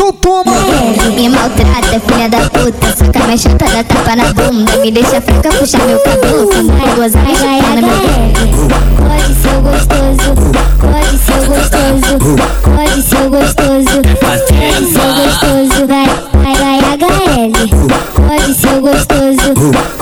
[1.15, 2.95] Me maltrata, filha da puta.
[2.97, 4.77] Soca minha chata, dá tapa na bunda.
[4.77, 6.51] Me deixa fraca, puxa meu cabelo.
[6.51, 8.33] Fundo por gozar, me chata meu pé
[8.97, 10.33] Pode ser gostoso
[10.79, 12.13] Pode ser gostoso
[12.63, 14.01] Pode ser gostoso.
[14.19, 17.51] Pode ser gostoso Vai, vai, vai HL
[18.15, 19.92] Pode ser gostoso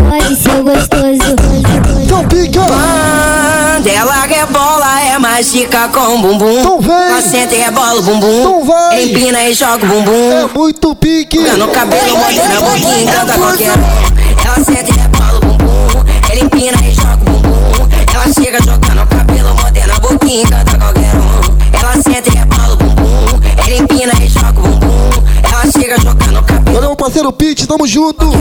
[5.41, 6.59] estica com o bumbum.
[6.59, 6.93] Então vem.
[6.93, 8.39] Ela senta e rebola o bumbum.
[8.39, 9.03] Então vai.
[9.03, 10.31] Empina e joga o bumbum.
[10.31, 11.39] É muito pique.
[11.39, 14.45] No cabelo, mordendo a boquinha, encanta qualquer um.
[14.45, 16.05] Ela senta e rebola o bumbum.
[16.31, 17.89] Ele empina e joga o bumbum.
[18.13, 21.57] Ela chega jogando o cabelo, mordendo a boquinha, encanta qualquer um.
[21.73, 23.39] Ela senta e rebola o bumbum.
[23.65, 25.09] Ele empina e joga o bumbum.
[25.43, 26.75] Ela chega jogando o cabelo.
[26.75, 28.31] Valeu, parceiro Pete, tamo junto.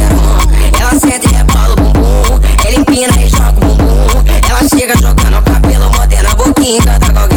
[0.79, 2.41] Ela senta e rebola o bumbum.
[2.67, 3.91] Ele empina e joga o bumbum.
[4.49, 5.50] Ela chega jogando o cabelo,
[6.71, 7.30] mordendo a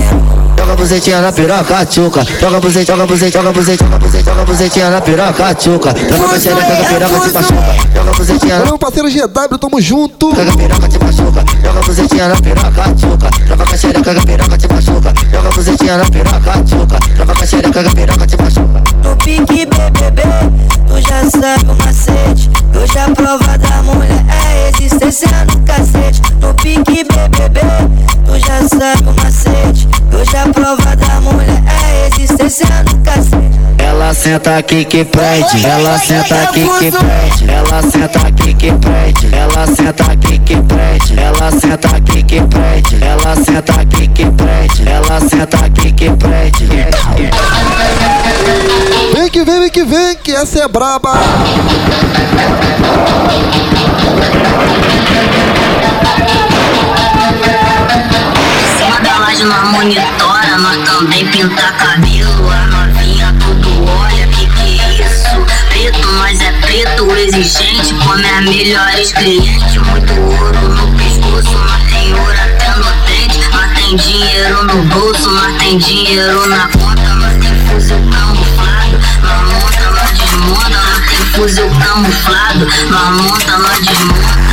[0.94, 1.02] boquinha, encanta qualquer.
[1.02, 2.24] Joga a buzetinha na piroca, tchuca.
[2.40, 5.94] Joga buzete, joga buzete, joga buzete, joga buzete, joga a buzetinha na piroca, tchuca.
[5.94, 7.76] Joga xereca, joga a piroca, te machuca.
[7.94, 10.36] Joga a buzetinha na Valeu, parceiro GW, tamo junto.
[10.36, 11.44] Joga piroca, te machuca.
[11.64, 13.30] Joga a buzetinha na piroca, tchuca.
[13.48, 15.14] Joga a xereca, joga a piroca, te machuca.
[15.32, 16.98] Joga a buzetinha na piroca, tchuca.
[17.18, 18.84] Joga a xereca, joga a piroca, te machuca.
[19.04, 20.22] No pique BBB,
[20.88, 22.50] tu já sabe o macete.
[22.76, 26.22] Hoje a prova da mulher é existência no cacete.
[26.42, 27.60] No pique BBB,
[28.26, 29.88] tu já sabe o macete.
[30.14, 33.64] Hoje a prova da mulher é existência no cacete.
[33.78, 39.36] Ela senta aqui que prende, ela senta aqui que prende, ela senta aqui que prende,
[39.36, 44.90] ela senta aqui que prende, ela senta aqui que prende, ela senta aqui que prende,
[44.90, 46.68] ela senta aqui que prende.
[49.14, 51.14] Vem que vem, vem que vem, que essa é braba.
[58.78, 62.50] cima da laje nós nós também pinta cabelo.
[62.52, 65.46] A novinha tudo olha, que que é isso?
[65.70, 69.78] Preto, nós é preto, exigente, come as melhores clientes.
[69.78, 73.40] Muito ouro no pescoço, nós tem ouro até no dente.
[73.52, 79.00] Nós tem dinheiro no bolso, nós tem dinheiro na conta, nós tem fuzil camuflado.
[79.22, 82.68] Nós monta, nós desmonta, nós tem fuzil camuflado.
[82.90, 84.44] Nós monta, nós desmonta.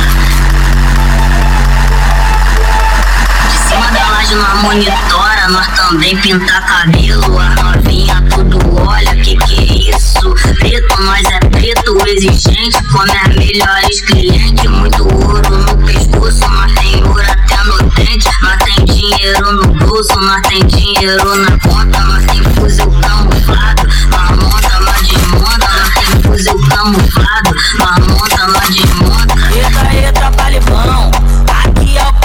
[3.49, 5.20] De cima da laje nós monitora,
[5.51, 7.37] nós também pinta cabelo.
[7.37, 10.33] A novinha tudo olha, que que é isso?
[10.59, 14.69] Preto, nós é preto, exigente, come as melhores clientes.
[14.69, 18.29] Muito ouro no pescoço, nós tem ouro até no dente.
[18.41, 23.87] Nós tem dinheiro no bolso, nós tem dinheiro na conta, nós tem fuzil camuflado.
[24.09, 27.55] Nós monta, nós desmonta, nós tem fuzil camuflado.
[27.77, 29.35] Nós monta, nós desmonta.
[29.53, 31.11] Eita, eita, palibão.
[31.65, 32.20] Aqui é o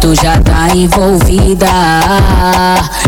[0.00, 1.66] tu já tá envolvida.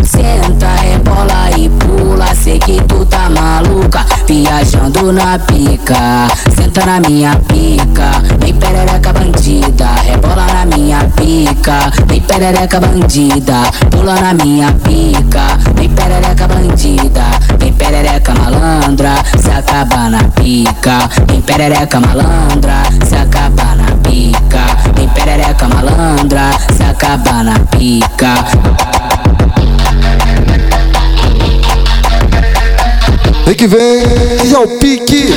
[0.05, 6.29] Senta, rebola e pula, sei que tu tá maluca, viajando na pica.
[6.55, 11.91] Senta na minha pica, vem perereca bandida, rebola na minha pica.
[12.07, 15.59] Vem perereca bandida, pula na minha pica.
[15.75, 17.25] Vem perereca bandida,
[17.59, 21.09] vem perereca malandra, se acaba na pica.
[21.27, 23.82] Vem perereca malandra, se acaba na
[25.25, 28.45] perereca malandra, se acaba na pica.
[33.47, 34.07] Vem que vem,
[34.41, 35.35] que é o pique.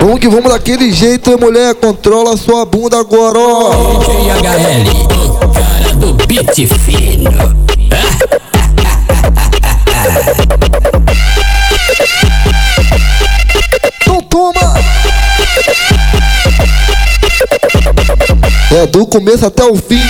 [0.00, 1.74] Vamos que vamos daquele jeito, hein, mulher.
[1.76, 3.98] Controla sua bunda agora, ó.
[3.98, 7.65] DJ HL, o cara do beat fino.
[18.76, 20.02] É do começo até o fim.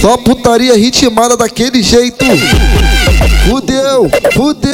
[0.00, 2.24] Só putaria ritmada daquele jeito.
[3.48, 4.72] Fudeu, fudeu.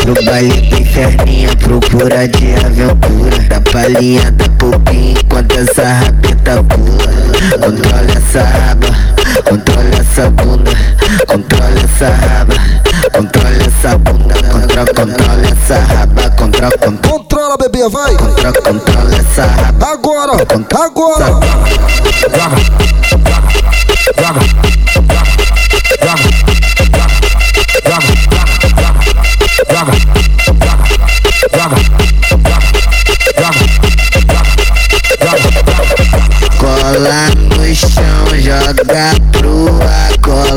[0.00, 7.12] Pro baile do inferninho, procura de aventura Da palhinha da popinha enquanto essa rabeta pula
[7.60, 8.88] Controla essa raba,
[9.42, 10.70] controla essa bunda
[11.26, 12.54] Controla essa raba,
[13.12, 18.14] controla essa bunda Controla, controla essa raba, controla, controla Controla, bebê, vai.
[18.14, 21.24] Controla, controla essa raba Agora, agora.
[21.24, 22.56] Joga,
[23.08, 23.30] joga,
[24.18, 24.42] joga, joga,
[26.02, 26.42] joga, joga,
[36.58, 39.31] Cola no chão, joga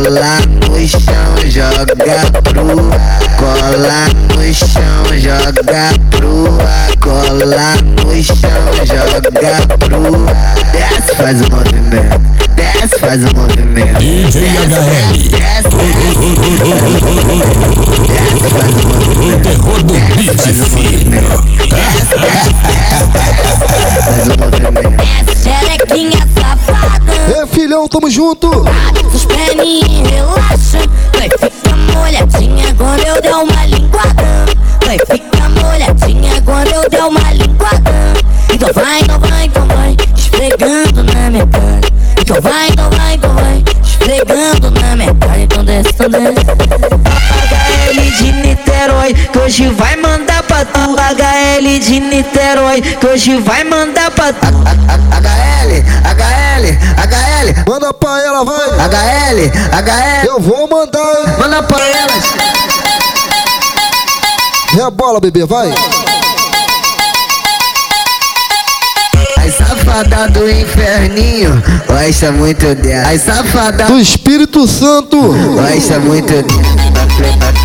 [0.06, 2.22] Cola no chão, joga prua
[3.40, 6.68] Cola no chão, joga prua
[7.00, 8.46] Cola no chão,
[8.86, 9.32] joga
[9.80, 10.30] prua
[10.72, 12.22] Desce, faz o movimento.
[12.54, 13.98] Desce, faz o movimento.
[13.98, 15.74] DJ HL, Desce,
[19.18, 20.38] O terror do beat
[20.70, 21.26] fino.
[25.42, 27.14] Xerequinha safada.
[27.42, 28.50] Ê, filhão, tamo junto.
[29.14, 30.82] Os perninhos relaxam.
[31.14, 34.46] Vai ficar molhadinha quando eu der uma linguada.
[34.86, 37.92] Vai ficar molhadinha quando eu der uma linguada.
[38.54, 39.98] Então vai, então vai, então vai.
[40.16, 41.82] Esfregando na minha cara.
[42.22, 43.64] Então vai, então vai, então vai.
[43.84, 45.40] Esfregando na minha cara.
[45.40, 46.46] Então desce, então desce.
[47.46, 50.96] HL de Niterói, que hoje vai mandar pra tu.
[50.96, 54.48] HL de Niterói, que hoje vai mandar pra tu.
[54.48, 57.64] HL, HL, HL.
[57.70, 58.70] Manda pra ela, vai.
[58.70, 60.28] HL, HL.
[60.28, 61.38] Eu vou mandar?
[61.38, 62.14] Manda pra ela.
[64.72, 65.74] Rebola, bebê, vai.
[69.38, 73.10] As safadas do inferninho, gosta muito dela.
[73.10, 75.18] As safadas Do Espírito Santo.
[75.18, 76.85] gosta muito dela.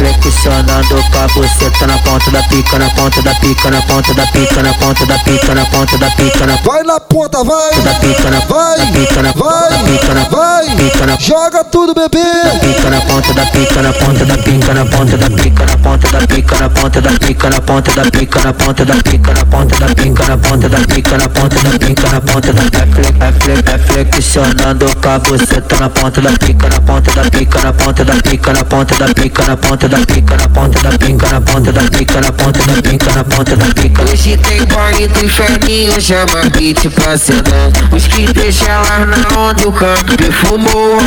[0.01, 4.27] Flexionando com a buceta na ponta da pica, na ponta da pica, na ponta da
[4.29, 7.83] pica, na ponta da pica, na ponta da pica, na Vai na ponta, vai.
[7.83, 8.79] da pica, na Vai.
[8.79, 9.71] da pica, na Vai.
[9.71, 10.77] da pica, na Vai.
[10.77, 12.19] pica, na Joga tudo, bebê.
[12.61, 16.09] pica na ponta da pica, na ponta da pica, na ponta da pica, na ponta
[16.09, 19.45] da pica, na ponta da pica, na ponta da pica, na ponta da pica, na
[19.45, 23.13] ponta da pica, na ponta da pica, na ponta da pica, na ponta da pica,
[23.19, 28.05] vai flexionando com a buceta na ponta da pica, na ponta da pica, na ponta
[28.05, 31.41] da pica, na ponta da pica, na ponta da pica, na ponta da pica, na
[31.41, 34.03] ponta da pica, na ponta da pica, na ponta da pica.
[34.05, 39.69] Hoje tem baile do inferninho, chama beat pra sedão Os que deixa lá na onda
[39.69, 40.99] o canto perfumou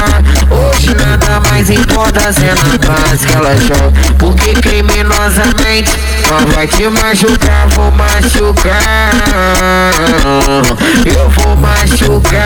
[0.52, 2.56] Hoje nada mais importa a cena
[3.18, 3.94] que ela joga.
[4.20, 5.98] Porque criminosamente
[6.30, 9.14] não vai te machucar, vou machucar.
[11.06, 12.44] Eu vou machucar.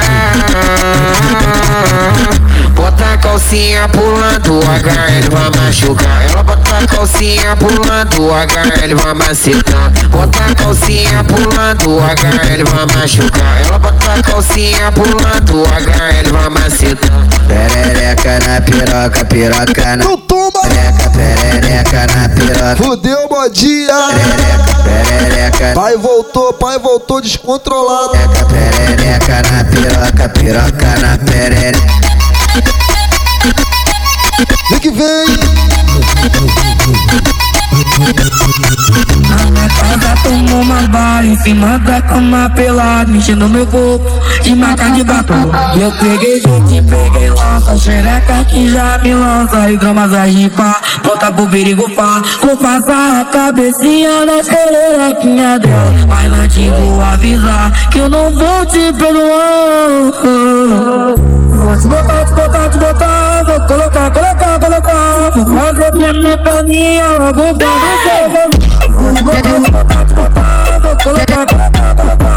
[2.75, 5.86] Bota a calcinha pulando, o HL vai machucar
[6.29, 12.65] Ela bota a calcinha pulando, o HL vai macetar Bota a calcinha pulando, o HL
[12.65, 19.95] vai machucar Ela bota a calcinha pulando, o HL vai macetar Perereca na piroca, piroca
[19.95, 20.51] na Não toma.
[20.61, 22.75] perereca, perereca na piroca.
[22.75, 23.93] Fudeu, modinha.
[24.83, 28.11] Perereca, Pai voltou, pai voltou descontrolado.
[28.47, 31.87] perereca na piroca, piroca na perereca.
[34.37, 35.25] Vem que vem.
[39.77, 44.05] Casa tomou uma bala em cima da cama pelado, mexendo meu corpo
[44.43, 45.51] de maca de batom.
[45.79, 51.89] Eu peguei gente, peguei lança, xereca que já me lança, hidromassagem pá, bota pro perigo
[51.95, 52.21] pá.
[52.43, 58.65] Vou passar a cabecinha na xerequinha dela, mas antes vou avisar que eu não vou
[58.67, 60.17] te perdoar.
[61.67, 65.31] Vou te botar, te botar, te botar, vou colocar, colocar, colocar.
[65.35, 67.86] Vou fazer minha paninha, vou pra
[71.03, 72.36] Coloca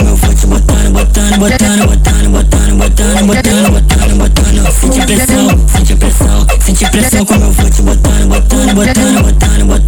[1.37, 4.71] botando, botando, botando, botando, botando, botando, botando, botando.
[4.71, 9.80] Sente pressão, sente pressão, sente pressão como eu vou te botando, botando, botando, botando, botando.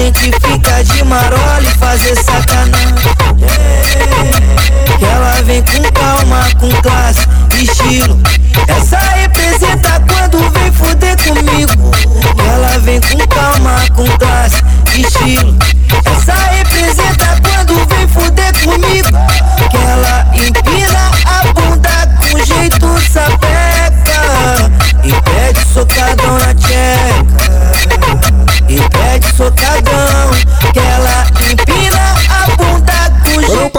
[0.00, 2.94] Gente ficar de marola e fazer sacanagem
[3.42, 4.00] É,
[6.58, 7.26] com classe,
[7.60, 8.20] estilo.
[8.66, 11.90] Essa representa quando vem fuder comigo.
[12.52, 14.62] Ela vem com calma, com classe,
[14.96, 15.56] estilo.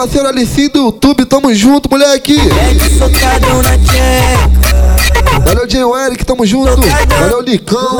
[0.02, 2.36] Parceiro Alici do YouTube, tamo junto, moleque.
[5.46, 6.82] Valeu, Diego Eric, tamo junto.
[7.20, 8.00] Valeu, Licão.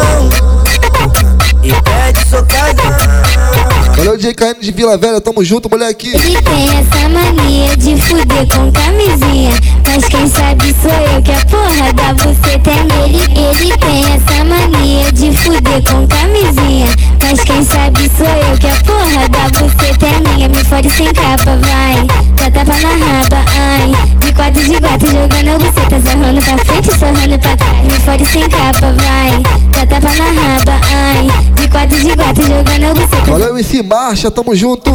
[1.62, 3.81] E pede socadão.
[4.02, 6.08] Valeu, JKN de Vila Velha, tamo junto, moleque.
[6.08, 9.52] Ele tem essa mania de fuder com camisinha.
[9.86, 13.22] Mas quem sabe sou eu que a porra da buceta é nele.
[13.30, 16.88] Ele tem essa mania de fuder com camisinha.
[17.22, 20.50] Mas quem sabe sou eu que a porra da buceta é minha.
[20.50, 22.08] Me fode sem capa, vai.
[22.38, 23.92] Dá tapa na raba, ai.
[24.18, 26.02] De quatro de quatro jogando a buceta.
[26.02, 27.84] Sorrando pra frente, sorrando pra trás.
[27.84, 29.44] Me fode sem capa, vai.
[29.74, 31.28] Dá tapa na raba, ai.
[31.54, 33.32] De quatro de quatro jogando a buceta.
[33.32, 33.60] Valeu,
[33.92, 34.90] Marcha, tamo junto.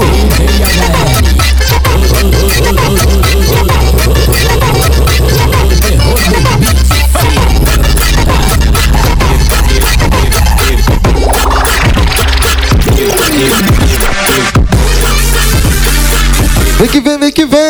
[16.79, 17.61] Vem que vem, vem que vem.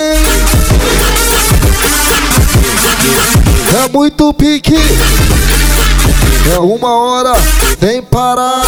[3.85, 4.77] É muito pique.
[6.55, 7.33] É uma hora
[7.81, 8.63] sem parar.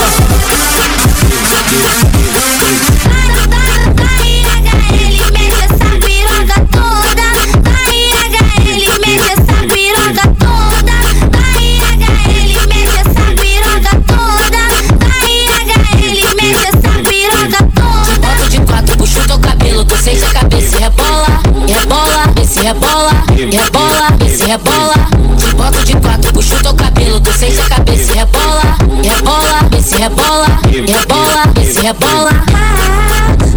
[22.68, 23.10] Rebola,
[23.50, 24.94] rebola, esse rebola.
[25.36, 29.47] Te boto de quatro, puxa o teu cabelo, tu sente a cabeça e rebola, rebola,
[29.88, 32.30] esse rebola, rebola, esse rebola.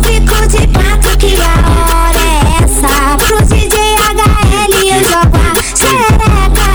[0.01, 3.17] Fico de quatro que a hora é essa.
[3.17, 6.69] Pro DJ HL eu jogo a xereca.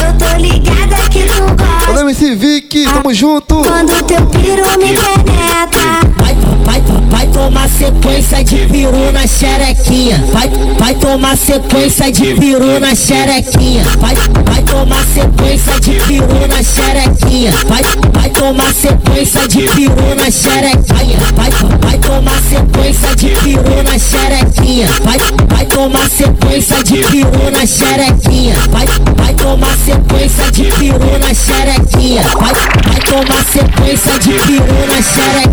[0.00, 1.86] Eu tô ligada que tu gosta.
[1.86, 3.56] Valeu, MC Vic, tamo junto.
[3.56, 6.34] Quando teu piro me penetra Vai,
[6.64, 10.20] vai, vai tomar sequência de peru na xerequinha.
[10.32, 13.84] Vai, vai tomar sequência de peru na xerequinha.
[13.98, 17.52] Vai, vai tomar sequência de peru na xerequinha.
[17.68, 17.80] Vai,
[18.12, 21.18] vai tomar sequência de peru na xerequinha.
[21.36, 24.88] Vai, vai tomar sequência de peru na xerequinha.
[25.04, 25.18] Vai,
[25.48, 28.54] vai tomar sequência de peru na xerequinha.
[28.72, 28.86] Vai,
[29.16, 32.22] vai tomar sequência de peru na xerequinha.
[32.22, 32.52] Vai,
[32.84, 35.48] vai tomar sequência de peru na xerequinha.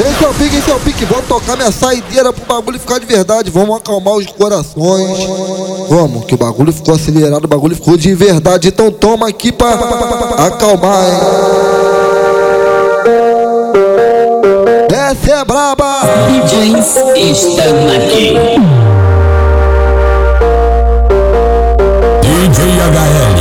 [0.00, 1.04] Esse é o pique, esse é o pique.
[1.04, 3.50] Vou tocar minha saideira pro bagulho ficar de verdade.
[3.50, 5.18] Vamos acalmar os corações.
[5.90, 8.68] Vamos, que o bagulho ficou acelerado, o bagulho ficou de verdade.
[8.68, 9.74] Então toma aqui pra
[10.46, 11.20] acalmar, hein?
[14.90, 16.00] Essa é braba!
[16.28, 18.34] DJs estão aqui.
[22.22, 23.40] DJ HL.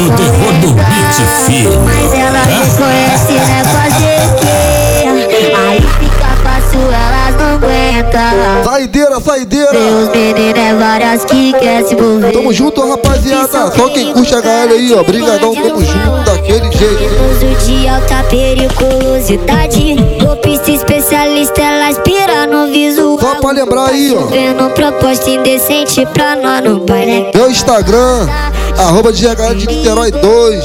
[0.00, 1.14] O terror do beat
[1.44, 1.76] firme.
[1.84, 3.62] Mas ela reconhece, né?
[3.64, 5.52] Fazer o quê?
[5.68, 9.72] Aí fica fácil, elas não aguentam Saideira, saideira!
[9.72, 13.70] Meus meninos é várias que quer se envolver Tamo junto, rapaziada.
[13.72, 15.02] Só quem curte a HL aí, ó.
[15.04, 17.04] Brigadão, tamo junto daquele jeito.
[17.30, 24.26] Uso de alta periculosidade Golpista especialista, ela inspira no visual Só pra lembrar aí, ó.
[24.26, 28.26] Vendo proposta indecente pra nós no baile Meu Instagram,
[28.80, 30.64] arroba DJHL de Niterói 2.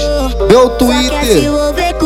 [0.49, 1.51] Meu Twitter,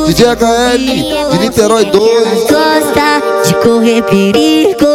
[0.07, 2.27] DJHL de Niterói 2.
[2.41, 4.88] Gosta de correr perigo.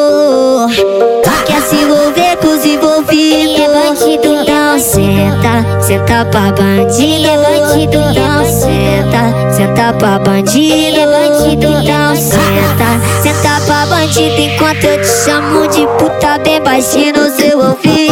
[1.46, 3.60] Quer se envolver com os envolvidos.
[3.60, 4.34] É bandido.
[4.34, 7.28] Então senta, senta pra bandido.
[7.28, 7.98] É bandido.
[8.10, 10.98] Então senta, senta pra bandido.
[10.98, 11.66] É bandido.
[11.66, 14.40] Então senta, senta pra bandido.
[14.40, 18.04] Enquanto eu te chamo de puta bem baixinho no seu ouvido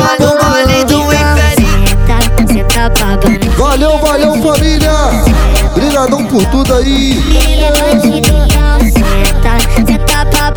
[2.91, 4.91] Bandido Valeu, valeu, família!
[5.73, 7.17] Brigadão por tudo aí!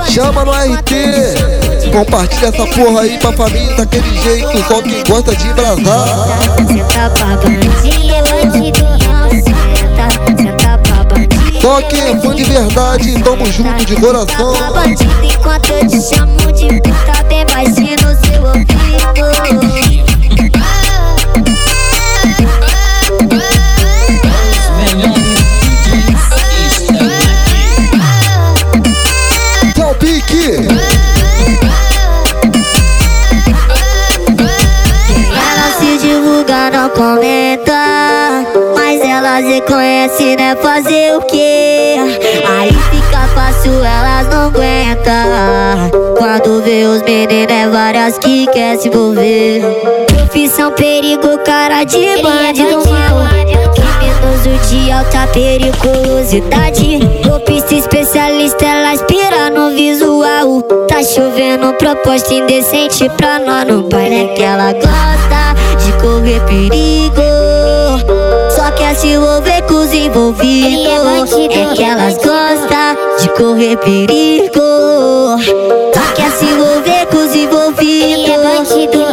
[0.09, 1.91] Chama no RT!
[1.91, 6.05] Compartilha essa porra aí pra família daquele jeito, só quem gosta de embrasar.
[11.61, 14.53] Só quem é fã de verdade, tamo junto de coração.
[15.23, 20.14] Enquanto eu te chamo de puta bem baixinho no seu ouvido
[39.35, 40.55] fazer, conhece, né?
[40.55, 41.95] Fazer o quê?
[42.47, 46.15] Aí fica fácil, elas não aguentam.
[46.17, 49.61] Quando vê os meninos, é várias que quer se envolver.
[50.07, 53.25] Profissão perigo, cara de bandido mal.
[53.73, 56.99] Criminoso de alta periculosidade.
[57.27, 58.95] Golpista especialista, ela
[61.05, 64.25] chovendo proposta indecente pra nós no baile.
[64.25, 67.21] É que ela gosta de correr perigo.
[68.49, 71.33] Só quer se envolver com os envolvidos.
[71.33, 74.61] É que elas gostam de correr perigo.
[75.93, 79.04] Só quer se envolver com os envolvidos.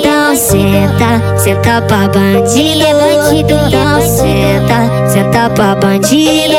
[1.02, 2.84] Senta, senta pra bandido.
[3.32, 6.54] Então senta, senta pra bandido.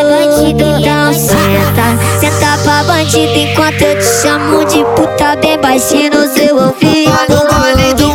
[0.45, 3.37] Então senta, senta pra bandido.
[3.37, 8.12] Enquanto eu te chamo de puta bem baixinho no seu ouvido.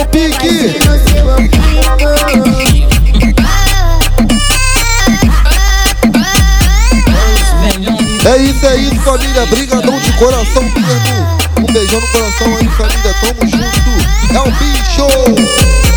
[0.00, 0.76] O pique.
[8.24, 9.46] É isso, é isso, família.
[9.46, 11.38] Brigadão de coração mesmo.
[11.58, 13.14] Um beijão no coração aí, família.
[13.20, 14.34] Tamo junto.
[14.34, 15.89] É o bicho.